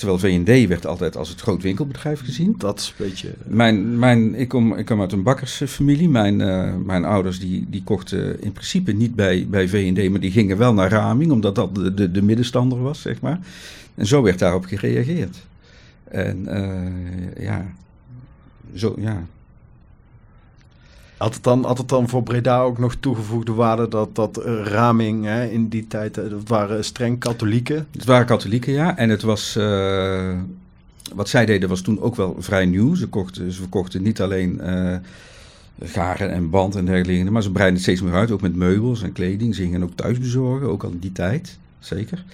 Terwijl 0.00 0.18
V&D 0.18 0.68
werd 0.68 0.86
altijd 0.86 1.16
als 1.16 1.28
het 1.28 1.40
groot 1.40 1.62
winkelbedrijf 1.62 2.20
gezien. 2.20 2.54
Dat 2.58 2.78
is 2.78 2.94
een 2.98 3.06
beetje... 3.06 3.34
Mijn, 3.46 3.98
mijn, 3.98 4.34
ik, 4.34 4.48
kom, 4.48 4.74
ik 4.74 4.86
kom 4.86 5.00
uit 5.00 5.12
een 5.12 5.22
bakkersfamilie. 5.22 6.08
Mijn, 6.08 6.40
eh, 6.40 6.74
mijn 6.84 7.04
ouders 7.04 7.40
die, 7.40 7.66
die 7.68 7.82
kochten 7.84 8.42
in 8.42 8.52
principe 8.52 8.92
niet 8.92 9.14
bij, 9.14 9.46
bij 9.50 9.68
V&D, 9.68 10.10
maar 10.10 10.20
die 10.20 10.30
gingen 10.30 10.56
wel 10.56 10.74
naar 10.74 10.90
Raming, 10.90 11.32
omdat 11.32 11.54
dat 11.54 11.74
de, 11.74 11.94
de, 11.94 12.10
de 12.10 12.22
middenstander 12.22 12.82
was, 12.82 13.00
zeg 13.00 13.20
maar. 13.20 13.38
En 13.94 14.06
zo 14.06 14.22
werd 14.22 14.38
daarop 14.38 14.64
gereageerd. 14.64 15.36
En 16.04 16.46
eh, 16.46 17.44
ja, 17.44 17.74
zo, 18.74 18.94
ja. 18.98 19.26
Had 21.20 21.34
het, 21.34 21.42
dan, 21.42 21.64
had 21.64 21.78
het 21.78 21.88
dan 21.88 22.08
voor 22.08 22.22
Breda 22.22 22.60
ook 22.60 22.78
nog 22.78 22.94
toegevoegde 22.94 23.52
waarde 23.52 23.88
dat, 23.88 24.14
dat 24.14 24.36
eh, 24.36 24.62
Raming 24.64 25.24
hè, 25.24 25.46
in 25.46 25.68
die 25.68 25.86
tijd, 25.86 26.18
eh, 26.18 26.30
dat 26.30 26.48
waren 26.48 26.84
streng 26.84 27.18
katholieken. 27.18 27.86
Het 27.92 28.04
waren 28.04 28.26
katholieken, 28.26 28.72
ja. 28.72 28.96
En 28.96 29.08
het 29.08 29.22
was, 29.22 29.56
eh, 29.56 30.32
wat 31.14 31.28
zij 31.28 31.46
deden 31.46 31.68
was 31.68 31.80
toen 31.80 32.00
ook 32.00 32.16
wel 32.16 32.36
vrij 32.38 32.66
nieuw. 32.66 32.94
Ze, 32.94 33.06
kochten, 33.06 33.52
ze 33.52 33.60
verkochten 33.60 34.02
niet 34.02 34.20
alleen 34.20 34.60
eh, 34.60 34.96
garen 35.82 36.30
en 36.30 36.50
band 36.50 36.74
en 36.74 36.84
dergelijke, 36.84 37.30
maar 37.30 37.42
ze 37.42 37.50
breidden 37.50 37.74
het 37.74 37.84
steeds 37.84 38.02
meer 38.02 38.14
uit, 38.14 38.30
ook 38.30 38.40
met 38.40 38.56
meubels 38.56 39.02
en 39.02 39.12
kleding. 39.12 39.54
Ze 39.54 39.62
gingen 39.62 39.82
ook 39.82 39.94
thuis 39.94 40.18
bezorgen, 40.18 40.68
ook 40.68 40.82
al 40.82 40.90
in 40.90 40.98
die 40.98 41.12
tijd, 41.12 41.58
zeker. 41.78 42.24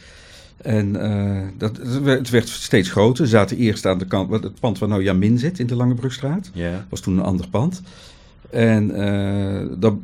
En 0.57 0.97
eh, 0.97 1.43
dat, 1.59 1.77
het 1.77 2.31
werd- 2.31 2.49
steeds 2.49 2.91
groter. 2.91 3.25
Ze 3.25 3.31
zaten 3.31 3.57
eerst 3.57 3.87
aan 3.87 3.99
de 3.99 4.07
kant, 4.07 4.31
het 4.31 4.61
pand 4.61 4.79
waar 4.79 4.89
nou 4.89 5.03
Jamin 5.03 5.39
zit, 5.39 5.59
in 5.59 5.67
de 5.67 5.77
Langebrugstraat. 5.77 6.51
Ja. 6.53 6.87
was 6.89 7.01
toen 7.01 7.19
een 7.19 7.25
ander 7.25 7.49
pand. 7.49 7.83
En 8.51 8.95
eh, 8.95 9.67
dat, 9.79 9.95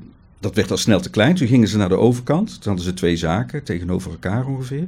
dat 0.40 0.54
werd 0.54 0.70
al 0.70 0.76
snel 0.76 1.00
te 1.00 1.10
klein. 1.10 1.34
Toen 1.34 1.46
gingen 1.46 1.68
ze 1.68 1.76
naar 1.76 1.88
de 1.88 1.98
overkant. 1.98 2.48
Toen 2.48 2.72
hadden 2.72 2.84
ze 2.84 2.94
twee 2.94 3.16
zaken 3.16 3.62
tegenover 3.62 4.10
elkaar 4.10 4.46
ongeveer. 4.46 4.86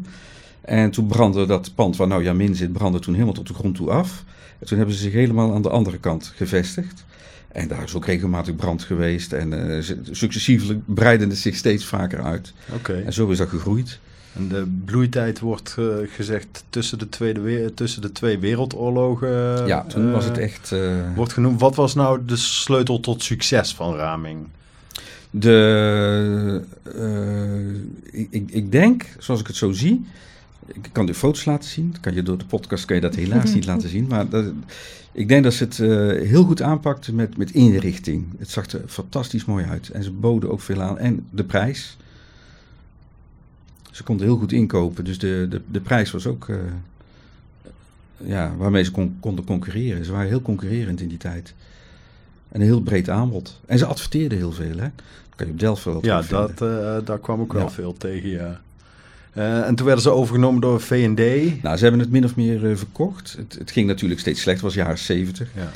En 0.61 0.91
toen 0.91 1.07
brandde 1.07 1.47
dat 1.47 1.75
pand 1.75 1.97
waar 1.97 2.09
nou 2.09 2.23
Jamin 2.23 2.55
zit, 2.55 2.73
brandde 2.73 2.99
toen 2.99 3.15
helemaal 3.15 3.35
tot 3.35 3.49
de 3.49 3.55
grond 3.55 3.75
toe 3.75 3.91
af. 3.91 4.25
En 4.59 4.67
toen 4.67 4.77
hebben 4.79 4.97
ze 4.97 5.03
zich 5.03 5.13
helemaal 5.13 5.55
aan 5.55 5.63
de 5.63 5.71
andere 5.71 5.99
kant 5.99 6.33
gevestigd. 6.37 7.05
En 7.49 7.69
daar 7.69 7.83
is 7.83 7.95
ook 7.95 8.07
regelmatig 8.07 8.57
brand 8.57 8.83
geweest. 8.83 9.33
En 9.33 9.85
successievelijk 10.11 10.81
breidde 10.87 11.27
het 11.27 11.39
zich 11.39 11.57
steeds 11.57 11.85
vaker 11.85 12.23
uit. 12.23 12.53
Oké. 12.75 13.03
En 13.07 13.13
zo 13.13 13.29
is 13.29 13.39
dat 13.39 13.49
gegroeid. 13.49 13.99
En 14.35 14.49
de 14.49 14.67
bloeitijd 14.85 15.41
wordt 15.41 15.75
eh, 15.79 15.85
gezegd 16.07 16.65
tussen 16.71 16.99
de, 16.99 17.09
tweede 17.09 17.41
we- 17.41 17.73
tussen 17.75 18.03
de 18.03 18.13
twee 18.13 18.39
wereldoorlogen. 18.39 19.67
ja, 19.67 19.85
toen 19.85 20.13
was 20.13 20.25
het 20.25 20.39
eh, 20.39 20.45
echt... 20.45 20.73
eh, 20.73 21.15
Wordt 21.17 21.33
genoemd. 21.33 21.61
Wat 21.61 21.75
was 21.75 21.95
nou 21.95 22.21
de 22.27 22.37
sleutel 22.37 23.01
tot 23.01 23.23
succes 23.23 23.75
van 23.75 23.95
Raming? 23.95 24.47
De, 25.31 26.63
eh, 26.95 28.21
ik, 28.21 28.27
ik, 28.31 28.51
ik 28.51 28.73
denk, 28.73 29.07
zoals 29.19 29.41
ik 29.41 29.47
het 29.47 29.57
zo 29.57 29.73
zie, 29.73 30.05
ik 30.67 30.89
kan 30.93 31.07
de 31.07 31.15
foto's 31.15 31.45
laten 31.45 31.69
zien. 31.71 31.95
Kan 32.01 32.15
je 32.15 32.23
door 32.23 32.39
de 32.39 32.45
podcast 32.45 32.85
kan 32.85 32.97
je 32.97 33.03
dat 33.03 33.15
helaas 33.15 33.55
niet 33.55 33.67
laten 33.73 33.89
zien. 33.89 34.07
Maar 34.09 34.29
dat, 34.29 34.45
ik 35.13 35.29
denk 35.29 35.45
dat 35.45 35.53
ze 35.55 35.65
het 35.65 35.79
eh, 35.79 35.89
heel 36.29 36.45
goed 36.45 36.63
aanpakten 36.63 37.15
met, 37.15 37.37
met 37.37 37.51
inrichting. 37.51 38.27
Het 38.39 38.51
zag 38.51 38.67
er 38.67 38.81
fantastisch 38.87 39.45
mooi 39.45 39.65
uit. 39.65 39.89
En 39.89 40.03
ze 40.03 40.11
boden 40.11 40.51
ook 40.51 40.61
veel 40.61 40.81
aan. 40.83 40.99
En 40.99 41.27
de 41.31 41.45
prijs. 41.45 41.97
Ze 43.95 44.03
konden 44.03 44.27
heel 44.27 44.37
goed 44.37 44.53
inkopen. 44.53 45.05
Dus 45.05 45.19
de, 45.19 45.47
de, 45.51 45.61
de 45.71 45.81
prijs 45.81 46.11
was 46.11 46.27
ook 46.27 46.49
eh, 46.49 46.57
ja, 48.17 48.57
waarmee 48.57 48.85
ze 48.85 48.91
kon, 48.91 49.17
konden 49.21 49.45
concurreren. 49.45 50.05
Ze 50.05 50.13
waren 50.13 50.29
heel 50.29 50.43
concurrerend 50.43 51.01
in 51.01 51.09
die 51.09 51.19
tijd. 51.19 51.55
En 52.49 52.61
een 52.61 52.67
heel 52.67 52.81
breed 52.81 53.09
aanbod. 53.11 53.61
En 53.67 53.79
ze 53.79 53.87
adverteerden 53.87 54.39
heel 54.39 54.53
veel. 54.53 54.77
Hè? 54.77 54.89
Dat 54.97 55.37
kan 55.37 55.47
je 55.47 55.53
op 55.53 55.59
Delft 55.59 55.85
wel 55.85 55.99
Ja, 56.05 56.23
dat, 56.23 56.51
eh, 56.51 56.97
daar 57.05 57.19
kwam 57.19 57.41
ook 57.41 57.53
wel 57.53 57.63
Ja. 57.63 57.71
veel 57.71 57.97
tegen, 57.97 58.29
ja. 58.29 58.61
Eh, 59.33 59.67
en 59.67 59.75
toen 59.75 59.87
werden 59.87 60.05
ze 60.05 60.11
overgenomen 60.11 60.61
door 60.61 60.81
V&D. 60.81 61.63
Nou, 61.63 61.77
ze 61.77 61.83
hebben 61.83 62.01
het 62.01 62.11
min 62.11 62.25
of 62.25 62.37
meer 62.37 62.77
verkocht. 62.79 63.35
Het, 63.39 63.57
het 63.59 63.71
ging 63.71 63.87
natuurlijk 63.87 64.21
steeds 64.21 64.41
slechter, 64.41 64.67
het 64.67 64.75
was 64.75 64.85
jaren 64.85 64.99
70. 64.99 65.49
Ja. 65.55 65.71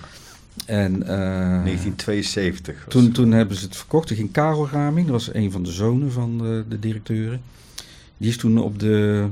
En, 0.67 1.03
eh, 1.03 1.63
1972. 1.63 2.85
was 2.85 2.95
toen, 2.95 3.13
toen 3.13 3.33
hebben 3.33 3.57
ze 3.57 3.65
het 3.65 3.77
verkocht. 3.77 4.07
Toen 4.07 4.17
ging 4.17 4.33
Karel 4.33 4.69
Raming, 4.69 5.07
dat 5.07 5.15
was 5.25 5.35
een 5.35 5.53
van 5.53 5.63
de 5.63 5.73
zonen 5.73 6.13
van 6.13 6.39
de, 6.39 6.65
de 6.69 6.79
directeuren. 6.79 7.41
Die 8.19 8.29
is 8.29 8.37
toen 8.37 8.59
op 8.59 8.79
de, 8.79 9.27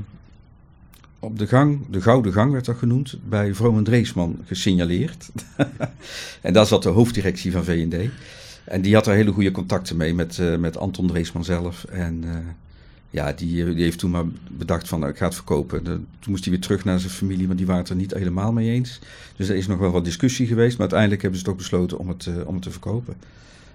op 1.19 1.39
de 1.39 1.47
gang, 1.47 1.79
de 1.89 2.01
Gouden 2.01 2.33
Gang 2.33 2.51
werd 2.51 2.65
dat 2.65 2.77
genoemd, 2.77 3.17
bij 3.29 3.53
Vroom 3.53 3.77
en 3.77 3.83
Dreesman 3.83 4.39
gesignaleerd. 4.45 5.29
en 6.41 6.53
daar 6.53 6.65
zat 6.65 6.83
de 6.83 6.89
hoofddirectie 6.89 7.51
van 7.51 7.63
V&D. 7.63 8.09
En 8.63 8.81
die 8.81 8.93
had 8.93 9.07
er 9.07 9.13
hele 9.13 9.31
goede 9.31 9.51
contacten 9.51 9.97
mee 9.97 10.13
met, 10.13 10.39
eh, 10.39 10.55
met 10.55 10.77
Anton 10.77 11.07
Dreesman 11.07 11.43
zelf. 11.43 11.83
En 11.83 12.23
eh, 12.23 12.35
ja, 13.09 13.33
die, 13.33 13.65
eh, 13.65 13.73
die 13.73 13.83
heeft 13.83 13.99
toen 13.99 14.11
maar 14.11 14.25
bedacht 14.51 14.87
van, 14.87 14.99
nou, 14.99 15.11
ik 15.11 15.17
ga 15.17 15.25
het 15.25 15.35
verkopen. 15.35 15.83
Toen 15.83 16.05
moest 16.25 16.43
hij 16.43 16.53
weer 16.53 16.61
terug 16.61 16.83
naar 16.83 16.99
zijn 16.99 17.11
familie, 17.11 17.47
maar 17.47 17.55
die 17.55 17.65
waren 17.65 17.81
het 17.81 17.89
er 17.89 17.95
niet 17.95 18.13
helemaal 18.13 18.51
mee 18.51 18.69
eens. 18.69 18.99
Dus 19.35 19.49
er 19.49 19.55
is 19.55 19.67
nog 19.67 19.79
wel 19.79 19.91
wat 19.91 20.05
discussie 20.05 20.47
geweest, 20.47 20.71
maar 20.71 20.79
uiteindelijk 20.79 21.21
hebben 21.21 21.39
ze 21.39 21.49
ook 21.49 21.57
besloten 21.57 21.97
om 21.97 22.09
het, 22.09 22.29
om 22.45 22.53
het 22.53 22.63
te 22.63 22.71
verkopen 22.71 23.15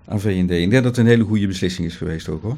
aan 0.04 0.21
V&D. 0.21 0.50
Ik 0.50 0.71
denk 0.71 0.73
dat 0.73 0.85
het 0.85 0.97
een 0.97 1.07
hele 1.07 1.25
goede 1.25 1.47
beslissing 1.47 1.87
is 1.87 1.97
geweest 1.97 2.28
ook 2.28 2.42
hoor. 2.42 2.57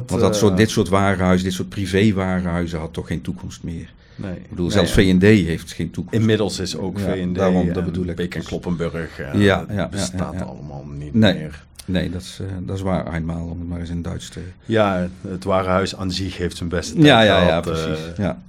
Dat, 0.00 0.10
Want 0.10 0.20
dat 0.22 0.32
eh, 0.32 0.38
soort, 0.38 0.56
dit 0.56 0.70
soort 0.70 0.88
warenhuizen, 0.88 1.44
dit 1.44 1.54
soort 1.56 1.68
privé-warenhuizen 1.68 2.78
had 2.78 2.92
toch 2.92 3.06
geen 3.06 3.20
toekomst 3.20 3.62
meer. 3.62 3.92
Nee. 4.16 4.32
Ik 4.34 4.48
bedoel, 4.48 4.66
Nee, 4.66 4.74
zelfs 4.74 4.94
ja. 4.94 5.02
V&D 5.18 5.22
heeft 5.22 5.72
geen 5.72 5.90
toekomst. 5.90 6.18
Inmiddels 6.20 6.58
is 6.58 6.76
ook 6.76 6.98
Ja, 6.98 7.04
V&D 7.04 7.34
daarom, 7.34 7.66
dat 7.66 7.76
en 7.76 7.84
bedoel 7.84 8.06
ik. 8.06 8.16
Beek 8.16 8.34
en 8.34 8.42
Kloppenburg. 8.42 9.18
eh, 9.20 9.26
Ja, 9.34 9.40
ja, 9.40 9.64
ja, 9.70 9.88
bestaat 9.88 10.32
ja, 10.32 10.38
ja. 10.38 10.44
allemaal 10.44 10.84
niet 10.98 11.14
Nee. 11.14 11.34
meer. 11.34 11.64
Nee, 11.84 12.10
dat 12.10 12.20
is, 12.20 12.38
eh, 12.40 12.46
dat 12.60 12.76
is 12.76 12.82
waar 12.82 13.14
eenmaal, 13.14 13.44
om 13.44 13.58
het 13.58 13.68
maar 13.68 13.80
eens 13.80 13.90
in 13.90 14.02
Duits 14.02 14.28
te... 14.28 14.40
Ja, 14.64 15.08
het 15.28 15.44
warenhuis 15.44 15.96
aan 15.96 16.10
zich 16.10 16.36
heeft 16.36 16.56
zijn 16.56 16.68
beste 16.68 16.92
tijd 16.94 17.04
Ja, 17.06 17.22
ja, 17.22 17.40
ja, 17.40 17.46
gehad, 17.46 17.62
precies. 17.62 17.84
eh, 18.12 18.16
ja. 18.24 18.42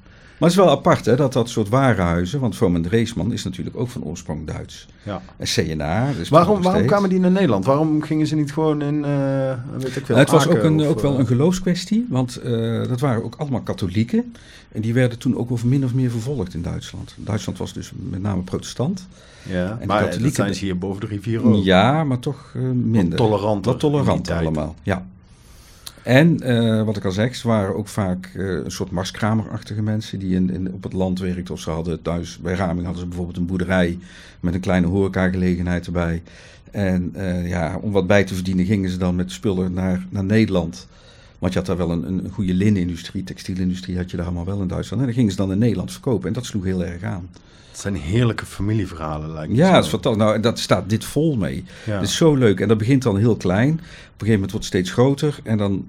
Maar 0.44 0.52
het 0.52 0.60
is 0.62 0.66
wel 0.68 0.76
apart 0.78 1.06
hè, 1.06 1.16
dat 1.16 1.34
dat 1.34 1.50
soort 1.50 1.70
warenhuizen, 1.70 2.40
want 2.40 2.56
Vroom 2.56 2.76
en 2.76 2.82
Dreesman 2.82 3.32
is 3.34 3.44
natuurlijk 3.44 3.78
ook 3.78 3.90
van 3.90 4.04
oorsprong 4.04 4.48
Duits. 4.48 4.88
ja. 5.04 5.22
En 5.38 5.48
CNA, 5.48 6.12
dus 6.18 6.30
Waarom, 6.30 6.62
waarom 6.62 6.86
kwamen 6.86 7.10
die 7.10 7.20
naar 7.20 7.32
Nederland? 7.32 7.66
Waarom 7.66 8.02
gingen 8.02 8.28
ze 8.28 8.36
niet 8.36 8.54
gewoon 8.54 8.82
in, 8.82 9.06
eh 9.06 9.54
weet 9.78 9.96
ik 9.96 10.06
veel, 10.06 10.16
Nou, 10.16 10.20
het 10.20 10.30
was 10.30 10.48
ook, 10.48 10.64
een, 10.64 10.80
of, 10.82 10.88
ook 10.88 11.00
wel 11.00 11.14
eh, 11.14 11.20
een 11.20 11.28
geloofskwestie, 11.28 12.06
want 12.10 12.36
eh, 12.36 12.52
dat 12.88 13.00
waren 13.00 13.24
ook 13.24 13.36
allemaal 13.38 13.62
katholieken. 13.62 14.34
En 14.72 14.82
die 14.82 14.94
werden 14.94 15.20
toen 15.20 15.38
ook 15.38 15.50
wel 15.50 15.58
min 15.66 15.84
of 15.84 15.94
meer 15.94 16.10
vervolgd 16.12 16.54
in 16.54 16.62
Duitsland. 16.62 17.16
Duitsland 17.18 17.58
was 17.60 17.74
dus 17.74 17.92
met 18.10 18.22
name 18.22 18.42
protestant. 18.42 19.08
Ja, 19.50 19.78
de 19.80 19.86
maar 19.86 20.00
dat 20.00 20.08
katholieken- 20.10 20.44
zijn 20.44 20.56
ze 20.56 20.66
hier 20.66 20.78
boven 20.78 21.02
de 21.02 21.08
rivier 21.08 21.46
ook. 21.46 21.64
Ja, 21.64 22.04
maar 22.04 22.20
toch 22.20 22.52
eh, 22.56 22.62
minder. 22.72 23.20
Wat 23.20 23.28
toleranter 23.28 23.72
Wat 23.72 23.80
tolerant 23.80 24.30
allemaal, 24.32 24.76
ja. 24.84 25.06
En 26.04 26.40
eh, 26.40 26.84
wat 26.84 26.98
ik 26.98 27.06
al 27.06 27.12
zeg, 27.12 27.36
ze 27.36 27.48
waren 27.48 27.76
ook 27.76 27.88
vaak 27.88 28.32
eh, 28.36 28.46
een 28.46 28.72
soort 28.72 28.92
marskramerachtige 28.92 29.82
mensen 29.82 30.20
die 30.20 30.36
in, 30.36 30.50
in, 30.50 30.74
op 30.74 30.84
het 30.84 30.94
land 30.94 31.20
werkten. 31.20 31.54
Of 31.54 31.60
ze 31.60 31.70
hadden 31.70 32.02
thuis, 32.02 32.38
bij 32.38 32.54
Raming 32.54 32.84
hadden 32.84 33.02
ze 33.02 33.08
bijvoorbeeld 33.08 33.38
een 33.38 33.46
boerderij 33.46 34.00
met 34.40 34.54
een 34.54 34.60
kleine 34.60 34.88
horecagelegenheid 34.88 35.86
erbij. 35.86 36.22
En 36.72 37.12
eh, 37.14 37.48
ja, 37.48 37.78
om 37.82 37.92
wat 37.92 38.08
bij 38.08 38.24
te 38.24 38.34
verdienen 38.34 38.66
gingen 38.66 38.90
ze 38.90 38.98
dan 38.98 39.16
met 39.16 39.32
spullen 39.32 39.74
naar, 39.74 40.06
naar 40.10 40.24
Nederland. 40.24 40.88
Want 41.44 41.56
je 41.56 41.62
had 41.62 41.68
daar 41.68 41.88
wel 41.88 41.92
een, 41.92 42.08
een 42.08 42.32
goede 42.32 42.54
linnenindustrie, 42.54 43.24
textielindustrie 43.24 43.98
had 43.98 44.12
je 44.12 44.18
daar 44.18 44.26
allemaal 44.26 44.46
wel 44.46 44.62
in 44.62 44.68
Duitsland. 44.68 45.02
En 45.02 45.08
dan 45.08 45.18
gingen 45.18 45.32
ze 45.32 45.38
dan 45.38 45.52
in 45.52 45.58
Nederland 45.58 45.92
verkopen 45.92 46.28
en 46.28 46.34
dat 46.34 46.46
sloeg 46.46 46.64
heel 46.64 46.84
erg 46.84 47.04
aan. 47.04 47.30
Het 47.70 47.80
zijn 47.80 47.96
heerlijke 47.96 48.46
familieverhalen, 48.46 49.32
lijkt 49.32 49.52
me 49.52 49.58
Ja, 49.58 49.74
dat 49.74 49.84
is 49.84 49.90
fantastisch. 49.90 50.24
Nou, 50.24 50.40
dat 50.40 50.60
staat 50.60 50.90
dit 50.90 51.06
vol 51.06 51.36
mee. 51.36 51.64
Ja. 51.86 51.94
Het 51.94 52.04
is 52.04 52.16
zo 52.16 52.36
leuk. 52.36 52.60
En 52.60 52.68
dat 52.68 52.78
begint 52.78 53.04
dan 53.04 53.18
heel 53.18 53.36
klein. 53.36 53.74
Op 53.74 53.78
een 53.78 53.84
gegeven 53.88 54.34
moment 54.34 54.52
wordt 54.52 54.66
het 54.66 54.76
steeds 54.76 54.92
groter. 54.92 55.40
En 55.44 55.58
dan, 55.58 55.88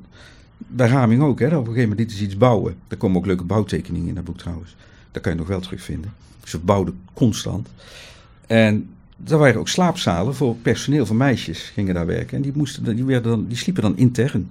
bij 0.57 0.89
Raming 0.89 1.23
ook, 1.23 1.39
hè, 1.39 1.47
op 1.47 1.53
een 1.53 1.59
gegeven 1.59 1.89
moment 1.89 1.99
dit 1.99 2.11
is 2.11 2.21
iets 2.21 2.37
bouwen. 2.37 2.75
Daar 2.89 2.99
komen 2.99 3.17
ook 3.17 3.27
leuke 3.27 3.45
bouwtekeningen 3.45 4.09
in 4.09 4.15
dat 4.15 4.25
boek 4.25 4.39
trouwens. 4.39 4.77
Dat 5.11 5.23
kan 5.23 5.33
je 5.33 5.39
nog 5.39 5.49
wel 5.49 5.61
terugvinden. 5.61 6.13
Ze 6.45 6.59
bouwden 6.59 6.99
constant. 7.13 7.69
En 8.47 8.89
er 9.27 9.39
waren 9.39 9.61
ook 9.61 9.69
slaapzalen 9.69 10.35
voor 10.35 10.57
personeel 10.57 11.07
van 11.07 11.17
meisjes 11.17 11.59
gingen 11.61 11.95
daar 11.95 12.07
werken. 12.07 12.37
En 12.37 12.43
die, 12.43 12.53
moesten, 12.55 12.97
die, 12.97 13.05
werden 13.05 13.31
dan, 13.31 13.47
die 13.47 13.57
sliepen 13.57 13.83
dan 13.83 13.97
intern. 13.97 14.49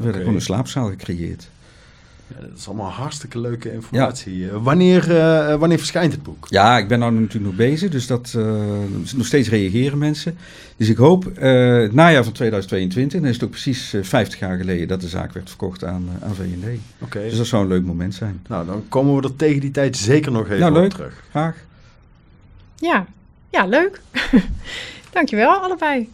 Er 0.00 0.06
werd 0.06 0.16
gewoon 0.16 0.34
een 0.34 0.40
slaapzaal 0.40 0.88
gecreëerd. 0.88 1.48
Ja, 2.26 2.40
dat 2.48 2.58
is 2.58 2.66
allemaal 2.66 2.90
hartstikke 2.90 3.38
leuke 3.40 3.72
informatie. 3.72 4.48
Eh, 4.50 4.56
wanneer, 4.62 5.16
eh, 5.16 5.54
wanneer 5.56 5.78
verschijnt 5.78 6.12
het 6.12 6.22
boek? 6.22 6.46
Ja, 6.48 6.78
ik 6.78 6.88
ben 6.88 6.98
nou 6.98 7.12
natuurlijk 7.12 7.44
nog 7.44 7.54
bezig, 7.54 7.90
dus 7.90 8.06
dat, 8.06 8.34
eh, 8.36 8.62
nog 9.16 9.26
steeds 9.26 9.48
reageren 9.48 9.98
mensen. 9.98 10.36
Dus 10.76 10.88
ik 10.88 10.96
hoop 10.96 11.26
eh, 11.26 11.76
het 11.76 11.92
najaar 11.94 12.24
van 12.24 12.32
2022, 12.32 13.20
dan 13.20 13.28
is 13.28 13.34
het 13.34 13.44
ook 13.44 13.50
precies 13.50 13.92
eh, 13.92 14.02
50 14.02 14.38
jaar 14.38 14.56
geleden 14.56 14.88
dat 14.88 15.00
de 15.00 15.08
zaak 15.08 15.32
werd 15.32 15.48
verkocht 15.48 15.84
aan, 15.84 16.08
aan 16.22 16.34
V&D. 16.34 16.78
Oké. 16.98 17.20
Dus 17.20 17.36
dat 17.36 17.46
zou 17.46 17.62
een 17.62 17.68
leuk 17.68 17.84
moment 17.84 18.14
zijn. 18.14 18.42
Nou, 18.48 18.66
dan 18.66 18.84
komen 18.88 19.16
we 19.16 19.22
er 19.22 19.36
tegen 19.36 19.60
die 19.60 19.70
tijd 19.70 19.96
zeker 19.96 20.32
nog 20.32 20.44
even 20.44 20.58
Nou, 20.58 20.72
op 20.72 20.78
leuk. 20.80 20.90
terug. 20.90 21.24
Graag. 21.30 21.56
Ja, 22.76 23.06
ja 23.50 23.66
leuk. 23.66 24.00
Dankjewel 25.12 25.54
allebei. 25.54 26.08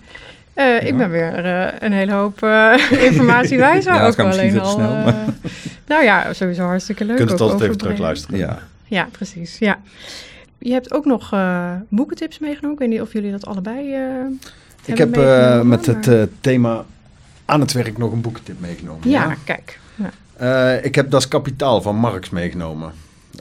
Eh, 0.56 0.86
Ik 0.86 0.96
ben 0.96 1.10
weer 1.10 1.44
eh, 1.44 1.72
een 1.78 1.92
hele 1.92 2.12
hoop 2.12 2.42
eh, 2.42 2.72
informatie 3.10 3.58
wijzer. 3.58 3.94
Ja, 3.94 4.04
het 4.06 4.20
ook 4.20 4.26
alleen 4.32 4.60
al. 4.60 4.72
snel, 4.72 4.94
maar- 4.94 5.14
nou 5.86 6.04
ja, 6.04 6.32
sowieso 6.32 6.62
hartstikke 6.64 7.04
leuk. 7.04 7.18
Je 7.18 7.24
kunt 7.24 7.30
het 7.30 7.40
altijd 7.40 7.62
even 7.62 7.78
terugluisteren. 7.78 8.38
Ja. 8.38 8.58
Ja, 8.84 9.08
precies. 9.12 9.58
Ja. 9.58 9.78
Je 10.58 10.72
hebt 10.72 10.92
ook 10.92 11.04
nog 11.04 11.32
eh, 11.32 11.70
boekentips 11.88 12.38
meegenomen. 12.38 12.72
Ik 12.72 12.78
weet 12.78 12.88
niet 12.88 13.00
of 13.00 13.12
jullie 13.12 13.30
dat 13.30 13.46
allebei 13.46 13.94
eh 13.94 14.00
Ik 14.84 14.98
heb 14.98 15.16
eh, 15.16 15.22
meegenomen, 15.22 15.68
met 15.68 15.86
het 15.86 16.06
maar- 16.06 16.20
eh, 16.20 16.26
thema 16.40 16.84
aan 17.44 17.60
het 17.60 17.72
werk 17.72 17.98
nog 17.98 18.12
een 18.12 18.20
boekentip 18.20 18.60
meegenomen. 18.60 19.08
ja, 19.10 19.34
kijk. 19.44 19.78
Ja. 19.94 20.10
Eh, 20.76 20.84
ik 20.84 20.94
heb 20.94 21.10
Das 21.10 21.28
Kapitaal 21.28 21.82
van 21.82 21.96
Marx 21.96 22.30
meegenomen. 22.30 22.92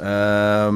Ehm, 0.01 0.75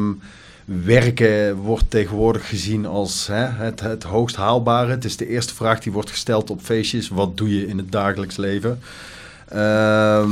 werken 0.84 1.56
wordt 1.56 1.90
tegenwoordig 1.90 2.50
gezien 2.50 2.86
als 2.86 3.28
hè, 3.28 3.46
het, 3.46 3.80
het 3.80 4.04
hoogst 4.04 4.36
haalbare. 4.36 4.92
Het 4.92 5.06
is 5.06 5.18
de 5.18 5.28
eerste 5.28 5.56
vraag 5.56 5.80
die 5.80 5.92
wordt 5.92 6.10
gesteld 6.10 6.50
op 6.50 6.62
feestjes. 6.62 7.10
Wat 7.10 7.38
doe 7.38 7.56
je 7.56 7.68
in 7.68 7.78
het 7.78 7.92
dagelijks 7.92 8.38
leven? 8.38 8.80
Ehm, 9.48 10.30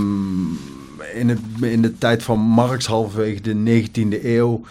in, 1.14 1.30
het, 1.30 1.40
in 1.62 1.82
de 1.82 1.98
tijd 1.98 2.24
van 2.24 2.40
Marx, 2.40 2.86
halverwege 2.86 3.42
de 3.42 3.54
19e 3.54 4.26
eeuw, 4.26 4.62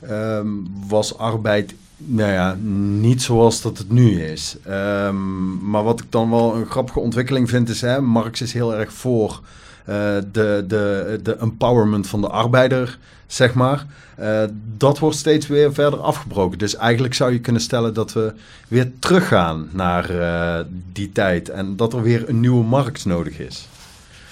ehm, 0.00 0.48
was 0.88 1.18
arbeid 1.18 1.74
nou 2.04 2.32
ja, 2.32 2.56
niet 2.98 3.22
zoals 3.22 3.62
dat 3.62 3.78
het 3.78 3.90
nu 3.90 4.22
is. 4.22 4.56
Ehm, 4.64 5.70
maar 5.70 5.82
wat 5.82 6.00
ik 6.00 6.06
dan 6.08 6.30
wel 6.30 6.54
een 6.56 6.66
grappige 6.66 7.00
ontwikkeling 7.00 7.48
vind 7.48 7.68
is, 7.68 7.80
hè, 7.80 8.00
Marx 8.00 8.40
is 8.40 8.52
heel 8.52 8.74
erg 8.74 8.92
voor 8.92 9.40
eh, 9.84 9.96
de, 10.32 10.64
de, 10.68 11.20
de 11.22 11.36
empowerment 11.36 12.06
van 12.06 12.20
de 12.20 12.28
arbeider, 12.28 12.98
zeg 13.32 13.54
maar. 13.54 13.86
Eh, 14.16 14.42
dat 14.76 14.98
wordt 14.98 15.16
steeds 15.16 15.46
weer 15.46 15.74
verder 15.74 15.98
afgebroken. 16.00 16.58
Dus 16.58 16.76
eigenlijk 16.76 17.14
zou 17.14 17.32
je 17.32 17.40
kunnen 17.40 17.62
stellen 17.62 17.94
dat 17.94 18.12
we 18.12 18.32
weer 18.68 18.90
teruggaan 18.98 19.68
naar 19.72 20.10
eh, 20.10 20.64
die 20.92 21.12
tijd 21.12 21.48
en 21.48 21.76
dat 21.76 21.92
er 21.92 22.02
weer 22.02 22.28
een 22.28 22.40
nieuwe 22.40 22.64
Marx 22.64 23.04
nodig 23.04 23.38
is. 23.38 23.68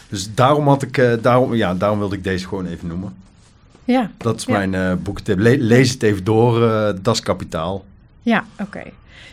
Dus 0.08 0.34
daarom, 0.34 0.68
had 0.68 0.82
ik, 0.82 0.98
eh, 0.98 1.12
daarom, 1.22 1.54
ja, 1.54 1.74
daarom 1.74 1.98
wilde 1.98 2.16
ik 2.16 2.24
deze 2.24 2.48
gewoon 2.48 2.66
even 2.66 2.88
noemen. 2.88 3.14
Ja, 3.84 4.10
Dat 4.16 4.36
is 4.36 4.44
Ja. 4.44 4.66
mijn. 4.66 5.00
Le- 5.24 5.56
lees 5.58 5.90
het 5.90 6.02
even 6.02 6.24
door, 6.24 6.60
Das 7.02 7.20
Kapitaal. 7.20 7.84
ja 8.22 8.44
oké. 8.60 8.82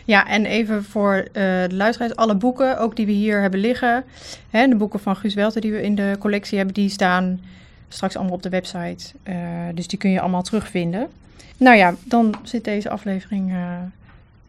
Ja, 0.04 0.26
en 0.28 0.46
even 0.46 0.84
voor 0.84 1.28
de 1.32 1.68
luisteraars, 1.72 2.16
alle 2.16 2.34
boeken, 2.34 2.78
ook 2.78 2.96
die 2.96 3.06
we 3.06 3.12
hier 3.12 3.40
hebben 3.40 3.60
liggen, 3.60 4.04
hè, 4.50 4.66
de 4.68 4.76
boeken 4.76 5.00
van 5.00 5.16
Guus 5.16 5.34
Welten 5.34 5.60
die 5.60 5.72
we 5.72 5.82
in 5.82 5.94
de 5.94 6.16
collectie 6.18 6.56
hebben, 6.56 6.74
die 6.74 6.88
staan 6.88 7.40
straks 7.88 8.16
allemaal 8.16 8.34
op 8.34 8.42
de 8.42 8.48
website. 8.48 9.12
Eh, 9.22 9.36
dus 9.74 9.86
die 9.86 9.98
kun 9.98 10.10
je 10.10 10.20
allemaal 10.20 10.42
terugvinden. 10.42 11.08
Nou 11.56 11.76
ja, 11.76 11.94
dan 12.04 12.34
zit 12.42 12.64
deze 12.64 12.90
aflevering 12.90 13.50
eh, 13.50 13.72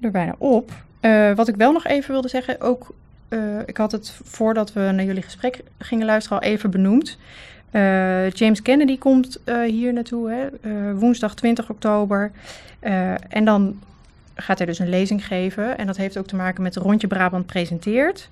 er 0.02 0.12
bijna 0.12 0.36
op. 0.38 0.72
Eh, 1.00 1.34
wat 1.34 1.48
ik 1.48 1.56
wel 1.56 1.72
nog 1.72 1.86
even 1.86 2.12
wilde 2.12 2.28
zeggen, 2.28 2.62
ook, 2.62 2.94
ik 3.66 3.78
had 3.78 3.92
het 3.92 4.20
voordat 4.24 4.74
we 4.74 4.80
naar 4.80 5.06
jullie 5.06 5.22
gesprek 5.22 5.64
gingen 5.78 6.06
luisteren 6.06 6.40
al 6.40 6.48
even 6.48 6.72
benoemd. 6.72 7.18
James 8.34 8.62
Kennedy 8.62 8.98
komt 8.98 9.40
hier 9.66 9.94
naartoe, 9.94 10.30
hè, 10.30 10.96
woensdag 10.96 11.36
20 11.36 11.70
oktober. 11.70 12.32
En 13.30 13.46
dan 13.46 13.80
gaat 14.36 14.58
hij 14.58 14.68
dus 14.68 14.80
een 14.80 14.90
lezing 14.90 15.26
geven. 15.26 15.78
En 15.78 15.88
dat 15.88 15.98
heeft 15.98 16.18
ook 16.18 16.28
te 16.28 16.36
maken 16.36 16.64
met 16.64 16.76
Rondje 16.76 17.08
Brabant 17.08 17.46
presenteert. 17.46 18.30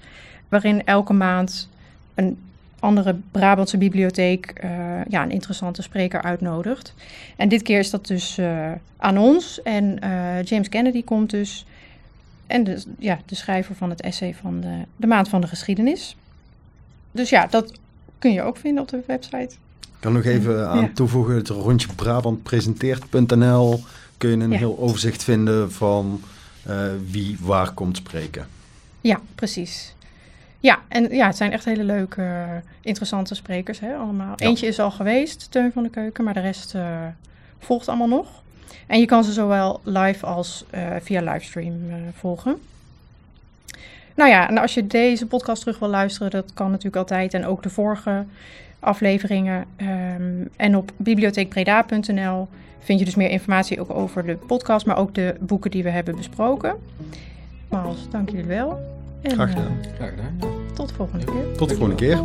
Waarin 0.50 0.86
elke 0.86 1.14
maand 1.14 1.70
een 2.16 2.38
andere 2.80 3.16
Brabantse 3.32 3.78
bibliotheek 3.78 4.46
eh, 4.46 4.70
ja, 5.10 5.24
een 5.24 5.32
interessante 5.32 5.82
spreker 5.82 6.22
uitnodigt. 6.22 6.94
En 7.36 7.50
dit 7.50 7.62
keer 7.62 7.80
is 7.80 7.90
dat 7.90 8.08
dus 8.08 8.38
eh, 8.38 8.72
aan 8.98 9.18
ons. 9.18 9.62
En 9.62 10.00
eh, 10.00 10.44
James 10.44 10.70
Kennedy 10.70 11.04
komt 11.04 11.30
dus. 11.30 11.66
En 12.48 12.64
de, 12.64 12.84
ja, 13.00 13.20
de 13.26 13.36
schrijver 13.36 13.76
van 13.76 13.90
het 13.90 14.02
essay 14.02 14.36
van 14.42 14.62
de, 14.62 14.74
de 14.96 15.08
Maand 15.08 15.30
van 15.30 15.42
de 15.42 15.48
Geschiedenis. 15.48 16.16
Dus 17.12 17.30
ja, 17.30 17.48
dat 17.48 17.72
kun 18.20 18.34
je 18.34 18.42
ook 18.42 18.58
vinden 18.58 18.84
op 18.84 18.90
de 18.90 19.04
website. 19.08 19.56
Ik 19.82 20.04
kan 20.04 20.14
nog 20.14 20.24
even 20.24 20.70
aan 20.70 20.82
Ja. 20.82 20.90
toevoegen, 20.94 21.36
het 21.36 21.50
rondje 21.50 21.88
Brabant 21.96 22.44
presenteert.nl 22.44 23.84
kun 24.18 24.30
je 24.30 24.44
een 24.44 24.52
Ja. 24.52 24.58
heel 24.58 24.80
overzicht 24.80 25.24
vinden 25.24 25.72
van 25.72 26.22
wie 27.10 27.38
waar 27.40 27.72
komt 27.72 27.98
spreken. 27.98 28.48
Ja, 29.02 29.20
precies. 29.36 29.96
Ja, 30.68 30.80
en 30.88 31.16
ja, 31.16 31.28
het 31.28 31.38
zijn 31.38 31.52
echt 31.52 31.66
hele 31.66 31.84
leuke, 31.84 32.22
eh, 32.22 32.50
interessante 32.82 33.36
sprekers, 33.36 33.80
hè, 33.80 33.96
allemaal. 33.96 34.34
Ja. 34.36 34.48
Eentje 34.48 34.68
is 34.68 34.80
al 34.80 34.92
geweest, 34.92 35.52
Teun 35.52 35.72
van 35.72 35.84
de 35.84 35.90
Keuken, 35.90 36.24
maar 36.24 36.34
de 36.34 36.40
rest 36.40 36.76
eh, 36.76 37.06
volgt 37.60 37.88
allemaal 37.88 38.08
nog. 38.08 38.28
En 38.88 39.00
je 39.00 39.06
kan 39.06 39.24
ze 39.24 39.32
zowel 39.32 39.80
live 39.84 40.26
als 40.26 40.66
uh, 40.76 40.82
via 41.02 41.22
livestream 41.22 41.74
uh, 41.88 41.94
volgen. 42.14 42.58
Nou 44.16 44.30
ja, 44.30 44.50
en 44.50 44.58
als 44.58 44.74
je 44.74 44.88
deze 44.88 45.26
podcast 45.26 45.62
terug 45.62 45.80
wil 45.80 45.90
luisteren, 45.90 46.32
dat 46.32 46.54
kan 46.54 46.70
natuurlijk 46.70 46.96
altijd. 46.96 47.34
En 47.34 47.46
ook 47.46 47.64
de 47.64 47.70
vorige 47.70 48.26
afleveringen. 48.80 49.66
Um, 49.78 50.50
en 50.56 50.76
op 50.76 50.92
bibliotheekbreda.nl 50.98 52.48
vind 52.80 53.00
je 53.00 53.06
dus 53.06 53.16
meer 53.16 53.30
informatie 53.30 53.82
ook 53.82 53.92
over 53.92 54.26
de 54.26 54.36
podcast, 54.36 54.86
maar 54.86 54.98
ook 54.98 55.16
de 55.16 55.36
boeken 55.40 55.72
die 55.72 55.84
we 55.84 55.90
hebben 55.90 56.16
besproken. 56.16 56.76
Nogmaals, 57.70 58.10
dank 58.10 58.30
jullie 58.30 58.46
wel. 58.46 58.96
En, 59.22 59.32
Graag 59.32 59.50
gedaan. 59.50 59.78
Uh, 59.82 59.96
Graag 59.96 60.10
gedaan. 60.10 60.57
Tot 60.78 60.88
de 60.88 60.96
volgende 60.96 61.26
keer. 61.26 61.58
Tot 61.58 61.70
de 61.70 61.76
volgende 61.76 61.96
keer. 61.96 62.24